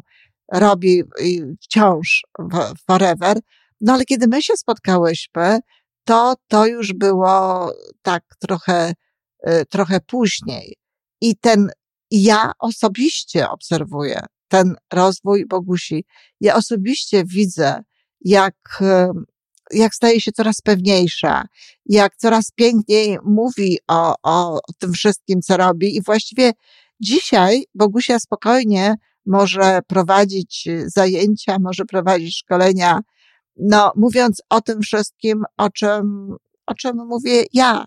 robi 0.53 1.03
wciąż 1.63 2.23
forever. 2.87 3.39
No 3.81 3.93
ale 3.93 4.05
kiedy 4.05 4.29
my 4.29 4.43
się 4.43 4.57
spotkałyśmy, 4.57 5.59
to 6.05 6.35
to 6.49 6.67
już 6.67 6.93
było 6.93 7.73
tak 8.03 8.25
trochę, 8.41 8.93
e, 9.43 9.65
trochę 9.65 10.01
później. 10.01 10.77
I 11.21 11.37
ten, 11.37 11.71
ja 12.11 12.53
osobiście 12.59 13.49
obserwuję 13.49 14.21
ten 14.49 14.75
rozwój 14.93 15.47
Bogusi. 15.47 16.05
Ja 16.41 16.55
osobiście 16.55 17.25
widzę, 17.25 17.83
jak, 18.25 18.83
jak 19.71 19.95
staje 19.95 20.21
się 20.21 20.33
coraz 20.33 20.61
pewniejsza, 20.61 21.45
jak 21.87 22.17
coraz 22.17 22.51
piękniej 22.55 23.19
mówi 23.25 23.79
o, 23.89 24.15
o 24.23 24.61
tym 24.79 24.93
wszystkim, 24.93 25.43
co 25.43 25.57
robi 25.57 25.97
i 25.97 26.03
właściwie 26.03 26.53
dzisiaj 27.01 27.65
Bogusia 27.75 28.19
spokojnie 28.19 28.95
może 29.27 29.81
prowadzić 29.87 30.69
zajęcia, 30.87 31.57
może 31.61 31.85
prowadzić 31.85 32.39
szkolenia, 32.39 33.01
no, 33.57 33.93
mówiąc 33.97 34.43
o 34.51 34.61
tym 34.61 34.81
wszystkim, 34.83 35.45
o 35.57 35.71
czym, 35.71 36.37
o 36.67 36.75
czym 36.75 36.97
mówię 36.97 37.45
ja. 37.53 37.85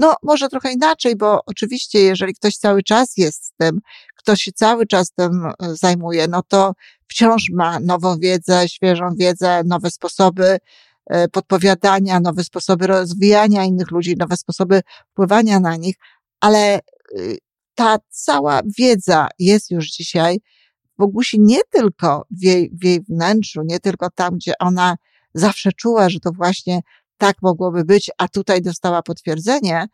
No, 0.00 0.14
może 0.22 0.48
trochę 0.48 0.72
inaczej, 0.72 1.16
bo 1.16 1.40
oczywiście, 1.46 2.00
jeżeli 2.00 2.34
ktoś 2.34 2.56
cały 2.56 2.82
czas 2.82 3.16
jest 3.16 3.44
z 3.44 3.52
tym, 3.58 3.80
ktoś 4.16 4.42
się 4.42 4.52
cały 4.52 4.86
czas 4.86 5.12
tym 5.12 5.46
e, 5.46 5.52
zajmuje, 5.60 6.28
no 6.28 6.42
to 6.48 6.72
wciąż 7.08 7.50
ma 7.52 7.80
nową 7.80 8.18
wiedzę, 8.18 8.68
świeżą 8.68 9.08
wiedzę, 9.18 9.62
nowe 9.64 9.90
sposoby 9.90 10.58
e, 11.06 11.28
podpowiadania, 11.28 12.20
nowe 12.20 12.44
sposoby 12.44 12.86
rozwijania 12.86 13.64
innych 13.64 13.90
ludzi, 13.90 14.16
nowe 14.18 14.36
sposoby 14.36 14.82
wpływania 15.12 15.60
na 15.60 15.76
nich, 15.76 15.94
ale 16.40 16.80
y, 17.18 17.38
ta 17.74 17.98
cała 18.08 18.60
wiedza 18.78 19.28
jest 19.38 19.70
już 19.70 19.90
dzisiaj 19.90 20.40
w 20.84 20.98
Bogusi 20.98 21.40
nie 21.40 21.60
tylko 21.70 22.26
w 22.30 22.44
jej, 22.44 22.70
w 22.80 22.84
jej 22.84 23.00
wnętrzu, 23.00 23.62
nie 23.64 23.80
tylko 23.80 24.10
tam, 24.10 24.34
gdzie 24.34 24.52
ona 24.58 24.96
zawsze 25.34 25.72
czuła, 25.72 26.10
że 26.10 26.20
to 26.20 26.30
właśnie 26.32 26.80
tak 27.20 27.36
mogłoby 27.42 27.84
być, 27.84 28.10
a 28.18 28.28
tutaj 28.28 28.62
dostała 28.62 29.02
potwierdzenie, 29.02 29.86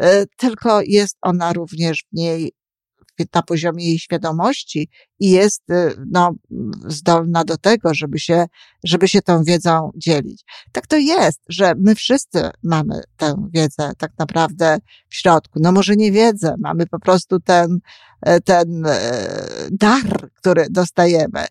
e, 0.00 0.26
tylko 0.26 0.80
jest 0.86 1.16
ona 1.22 1.52
również 1.52 2.04
w 2.12 2.16
niej 2.16 2.52
na 3.34 3.42
poziomie 3.42 3.84
jej 3.84 3.98
świadomości 3.98 4.88
i 5.20 5.30
jest 5.30 5.70
e, 5.70 5.90
no, 6.10 6.34
zdolna 6.86 7.44
do 7.44 7.56
tego, 7.56 7.94
żeby 7.94 8.18
się, 8.18 8.46
żeby 8.84 9.08
się 9.08 9.22
tą 9.22 9.44
wiedzą 9.44 9.90
dzielić. 9.96 10.44
Tak 10.72 10.86
to 10.86 10.96
jest, 10.96 11.40
że 11.48 11.72
my 11.78 11.94
wszyscy 11.94 12.50
mamy 12.62 13.02
tę 13.16 13.48
wiedzę 13.54 13.92
tak 13.98 14.12
naprawdę 14.18 14.78
w 15.08 15.14
środku. 15.16 15.58
No 15.62 15.72
może 15.72 15.96
nie 15.96 16.12
wiedzę, 16.12 16.54
mamy 16.58 16.86
po 16.86 16.98
prostu 16.98 17.40
ten, 17.40 17.78
e, 18.20 18.40
ten 18.40 18.84
dar, 19.70 20.30
który 20.34 20.66
dostajemy, 20.70 21.46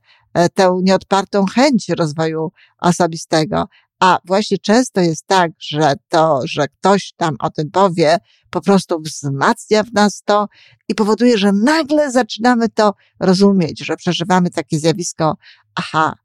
tę 0.53 0.79
nieodpartą 0.83 1.45
chęć 1.45 1.89
rozwoju 1.89 2.51
osobistego, 2.79 3.65
a 4.01 4.19
właśnie 4.25 4.57
często 4.57 5.01
jest 5.01 5.27
tak, 5.27 5.51
że 5.59 5.93
to, 6.09 6.41
że 6.45 6.67
ktoś 6.67 7.13
tam 7.17 7.35
o 7.39 7.49
tym 7.49 7.71
powie, 7.71 8.17
po 8.49 8.61
prostu 8.61 9.01
wzmacnia 9.01 9.83
w 9.83 9.93
nas 9.93 10.21
to 10.25 10.47
i 10.89 10.95
powoduje, 10.95 11.37
że 11.37 11.51
nagle 11.51 12.11
zaczynamy 12.11 12.69
to 12.69 12.93
rozumieć, 13.19 13.85
że 13.85 13.95
przeżywamy 13.95 14.49
takie 14.49 14.79
zjawisko, 14.79 15.37
aha. 15.75 16.15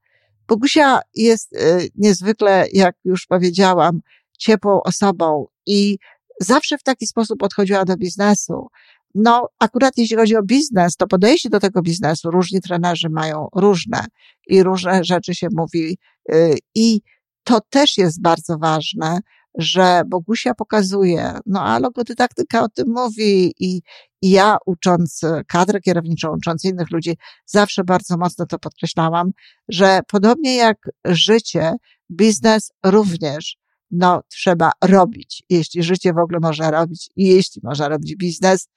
Bogusia 0.48 1.00
jest 1.14 1.52
y, 1.52 1.90
niezwykle, 1.94 2.66
jak 2.72 2.96
już 3.04 3.26
powiedziałam, 3.26 4.00
ciepłą 4.38 4.82
osobą 4.82 5.46
i 5.66 5.98
zawsze 6.40 6.78
w 6.78 6.82
taki 6.82 7.06
sposób 7.06 7.38
podchodziła 7.38 7.84
do 7.84 7.96
biznesu. 7.96 8.66
No, 9.14 9.48
akurat 9.58 9.98
jeśli 9.98 10.16
chodzi 10.16 10.36
o 10.36 10.42
biznes, 10.42 10.96
to 10.96 11.06
podejście 11.06 11.50
do 11.50 11.60
tego 11.60 11.82
biznesu 11.82 12.30
różni 12.30 12.60
trenerzy 12.60 13.08
mają 13.10 13.48
różne 13.54 14.04
i 14.46 14.62
różne 14.62 15.04
rzeczy 15.04 15.34
się 15.34 15.48
mówi 15.52 15.98
y, 16.32 16.58
i 16.74 17.00
to 17.46 17.60
też 17.70 17.98
jest 17.98 18.22
bardzo 18.22 18.58
ważne, 18.58 19.18
że 19.58 20.02
Bogusia 20.06 20.54
pokazuje, 20.54 21.38
no 21.46 21.62
a 21.62 21.78
logodydaktyka 21.78 22.62
o 22.62 22.68
tym 22.68 22.86
mówi 22.88 23.54
i, 23.58 23.82
i 24.22 24.30
ja 24.30 24.56
ucząc 24.66 25.20
kadrę 25.48 25.80
kierowniczą, 25.80 26.28
ucząc 26.36 26.64
innych 26.64 26.90
ludzi, 26.90 27.16
zawsze 27.46 27.84
bardzo 27.84 28.16
mocno 28.16 28.46
to 28.46 28.58
podkreślałam, 28.58 29.30
że 29.68 30.00
podobnie 30.08 30.56
jak 30.56 30.90
życie, 31.04 31.72
biznes 32.10 32.72
również 32.84 33.56
no, 33.90 34.22
trzeba 34.28 34.70
robić. 34.84 35.42
Jeśli 35.50 35.82
życie 35.82 36.12
w 36.12 36.18
ogóle 36.18 36.38
można 36.42 36.70
robić 36.70 37.10
i 37.16 37.26
jeśli 37.26 37.60
można 37.64 37.88
robić 37.88 38.16
biznes, 38.16 38.68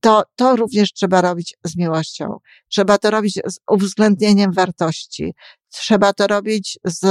to, 0.00 0.22
to 0.36 0.56
również 0.56 0.92
trzeba 0.92 1.20
robić 1.20 1.56
z 1.64 1.76
miłością. 1.76 2.38
Trzeba 2.68 2.98
to 2.98 3.10
robić 3.10 3.34
z 3.34 3.58
uwzględnieniem 3.70 4.52
wartości. 4.52 5.34
Trzeba 5.68 6.12
to 6.12 6.26
robić 6.26 6.78
z 6.84 7.04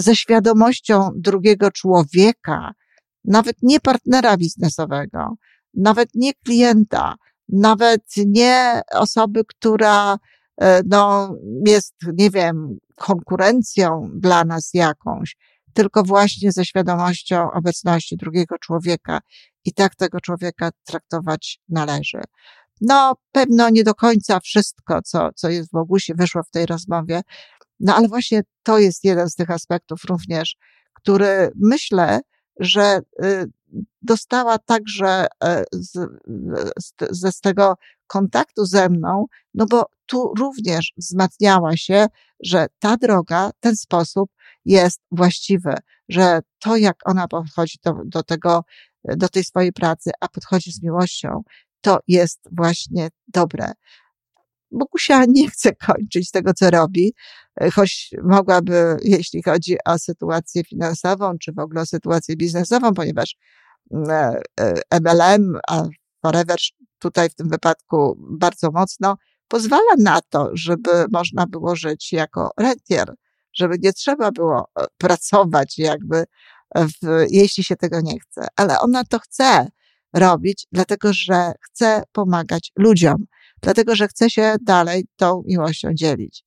ze 0.00 0.16
świadomością 0.16 1.10
drugiego 1.14 1.70
człowieka, 1.70 2.72
nawet 3.24 3.56
nie 3.62 3.80
partnera 3.80 4.36
biznesowego, 4.36 5.34
nawet 5.74 6.08
nie 6.14 6.34
klienta, 6.34 7.14
nawet 7.48 8.04
nie 8.26 8.82
osoby, 8.92 9.44
która 9.44 10.18
e, 10.60 10.82
no, 10.86 11.34
jest, 11.66 11.94
nie 12.12 12.30
wiem, 12.30 12.78
konkurencją 12.96 14.10
dla 14.14 14.44
nas 14.44 14.70
jakąś, 14.74 15.36
tylko 15.72 16.02
właśnie 16.02 16.52
ze 16.52 16.64
świadomością 16.64 17.50
obecności 17.52 18.16
drugiego 18.16 18.58
człowieka 18.58 19.20
i 19.64 19.72
tak 19.72 19.94
tego 19.94 20.20
człowieka 20.20 20.70
traktować 20.84 21.60
należy. 21.68 22.20
No, 22.80 23.14
pewno 23.32 23.70
nie 23.70 23.84
do 23.84 23.94
końca 23.94 24.40
wszystko, 24.40 25.02
co, 25.02 25.30
co 25.34 25.48
jest 25.48 25.68
w 25.68 25.72
Bogusie, 25.72 26.14
wyszło 26.14 26.42
w 26.42 26.50
tej 26.50 26.66
rozmowie, 26.66 27.22
no 27.80 27.96
ale 27.96 28.08
właśnie 28.08 28.42
to 28.62 28.78
jest 28.78 29.04
jeden 29.04 29.30
z 29.30 29.34
tych 29.34 29.50
aspektów 29.50 30.04
również, 30.04 30.56
który 30.94 31.50
myślę, 31.54 32.20
że 32.60 33.00
y, 33.24 33.50
dostała 34.02 34.58
także 34.58 35.26
e, 35.44 35.64
z, 35.72 35.92
z, 37.10 37.36
z 37.36 37.40
tego 37.40 37.74
kontaktu 38.06 38.64
ze 38.64 38.88
mną, 38.88 39.26
no 39.54 39.66
bo 39.70 39.86
tu 40.06 40.34
również 40.38 40.92
wzmacniała 40.96 41.76
się, 41.76 42.06
że 42.44 42.66
ta 42.78 42.96
droga, 42.96 43.50
ten 43.60 43.76
sposób 43.76 44.30
jest 44.64 45.00
właściwy, 45.10 45.74
że 46.08 46.40
to, 46.58 46.76
jak 46.76 46.96
ona 47.04 47.28
podchodzi 47.28 47.78
do, 47.84 47.94
do 48.04 48.22
tego, 48.22 48.64
do 49.04 49.28
tej 49.28 49.44
swojej 49.44 49.72
pracy, 49.72 50.10
a 50.20 50.28
podchodzi 50.28 50.72
z 50.72 50.82
miłością, 50.82 51.42
to 51.80 51.98
jest 52.08 52.40
właśnie 52.52 53.08
dobre. 53.28 53.72
Bogusia 54.72 55.24
nie 55.28 55.50
chce 55.50 55.74
kończyć 55.74 56.30
tego, 56.30 56.54
co 56.54 56.70
robi, 56.70 57.14
e, 57.60 57.70
choć 57.70 58.10
mogłaby, 58.22 58.96
jeśli 59.02 59.42
chodzi 59.42 59.76
o 59.84 59.98
sytuację 59.98 60.64
finansową, 60.64 61.38
czy 61.38 61.52
w 61.52 61.58
ogóle 61.58 61.80
o 61.80 61.86
sytuację 61.86 62.36
biznesową, 62.36 62.94
ponieważ 62.94 63.36
MLM, 64.90 65.56
e, 65.56 65.60
a 65.68 65.84
Forever 66.22 66.58
tutaj 66.98 67.30
w 67.30 67.34
tym 67.34 67.48
wypadku 67.48 68.16
bardzo 68.18 68.70
mocno, 68.70 69.16
pozwala 69.48 69.94
na 69.98 70.20
to, 70.28 70.50
żeby 70.52 71.04
można 71.12 71.46
było 71.46 71.76
żyć 71.76 72.12
jako 72.12 72.50
rentier, 72.58 73.14
żeby 73.52 73.76
nie 73.82 73.92
trzeba 73.92 74.30
było 74.32 74.68
e, 74.78 74.84
pracować 74.98 75.78
jakby, 75.78 76.24
w, 76.76 77.26
jeśli 77.30 77.64
się 77.64 77.76
tego 77.76 78.00
nie 78.00 78.20
chce. 78.20 78.46
Ale 78.56 78.80
ona 78.80 79.04
to 79.04 79.18
chce 79.18 79.68
robić, 80.12 80.66
dlatego 80.72 81.12
że 81.12 81.52
chce 81.60 82.02
pomagać 82.12 82.72
ludziom 82.76 83.24
dlatego 83.62 83.96
że 83.96 84.08
chce 84.08 84.30
się 84.30 84.56
dalej 84.62 85.06
tą 85.16 85.42
miłością 85.46 85.88
dzielić. 85.94 86.44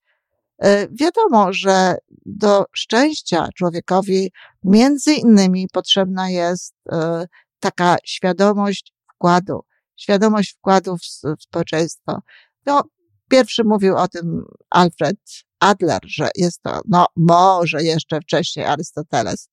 E, 0.64 0.88
wiadomo, 0.88 1.54
że 1.54 1.96
do 2.26 2.66
szczęścia 2.74 3.48
człowiekowi 3.56 4.32
między 4.64 5.14
innymi 5.14 5.68
potrzebna 5.74 6.30
jest 6.30 6.76
e, 6.92 7.26
taka 7.60 7.96
świadomość 8.06 8.94
wkładu, 9.14 9.60
świadomość 9.96 10.54
wkładu 10.54 10.98
w, 10.98 11.04
społeczeństwo. 11.40 12.22
No, 12.66 12.84
pierwszy 13.30 13.64
mówił 13.64 13.98
o 13.98 14.08
tym 14.08 14.46
Alfred 14.70 15.18
Adler, 15.60 16.00
że 16.06 16.30
jest 16.36 16.62
to, 16.62 16.82
no 16.88 17.06
może 17.16 17.84
jeszcze 17.84 18.22
wcześniej 18.22 18.66
Arystoteles, 18.66 19.50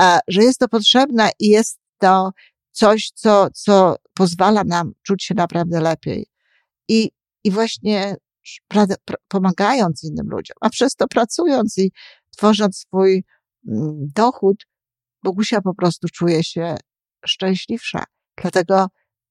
e, 0.00 0.18
że 0.28 0.42
jest 0.42 0.58
to 0.58 0.68
potrzebne 0.68 1.30
i 1.38 1.48
jest 1.48 1.78
to 1.98 2.30
coś, 2.70 3.10
co, 3.14 3.48
co 3.54 3.96
pozwala 4.14 4.64
nam 4.64 4.92
czuć 5.02 5.24
się 5.24 5.34
naprawdę 5.34 5.80
lepiej 5.80 6.29
i, 6.90 7.10
i 7.44 7.50
właśnie 7.50 8.16
pra, 8.68 8.86
pra, 9.04 9.16
pomagając 9.28 10.04
innym 10.04 10.28
ludziom, 10.30 10.56
a 10.60 10.70
przez 10.70 10.94
to 10.94 11.08
pracując 11.08 11.78
i 11.78 11.92
tworząc 12.36 12.78
swój 12.78 13.24
mm, 13.68 14.08
dochód, 14.14 14.66
Bogusia 15.22 15.60
po 15.60 15.74
prostu 15.74 16.08
czuje 16.08 16.44
się 16.44 16.76
szczęśliwsza. 17.26 18.04
Dlatego 18.42 18.86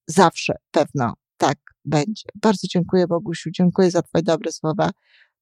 zawsze 0.08 0.54
pewno 0.72 1.14
tak 1.38 1.58
będzie. 1.86 2.30
Bardzo 2.36 2.68
dziękuję 2.68 3.08
Bogusiu, 3.08 3.50
dziękuję 3.52 3.92
za 3.92 4.02
Twoje 4.02 4.24
dobre 4.24 4.52
słowa 4.52 4.92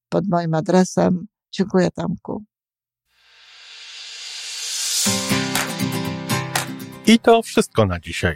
pod 0.09 0.27
moim 0.29 0.53
adresem. 0.53 1.27
Dziękuję 1.51 1.91
Tamku. 1.91 2.43
I 7.07 7.19
to 7.19 7.41
wszystko 7.41 7.85
na 7.85 7.99
dzisiaj. 7.99 8.35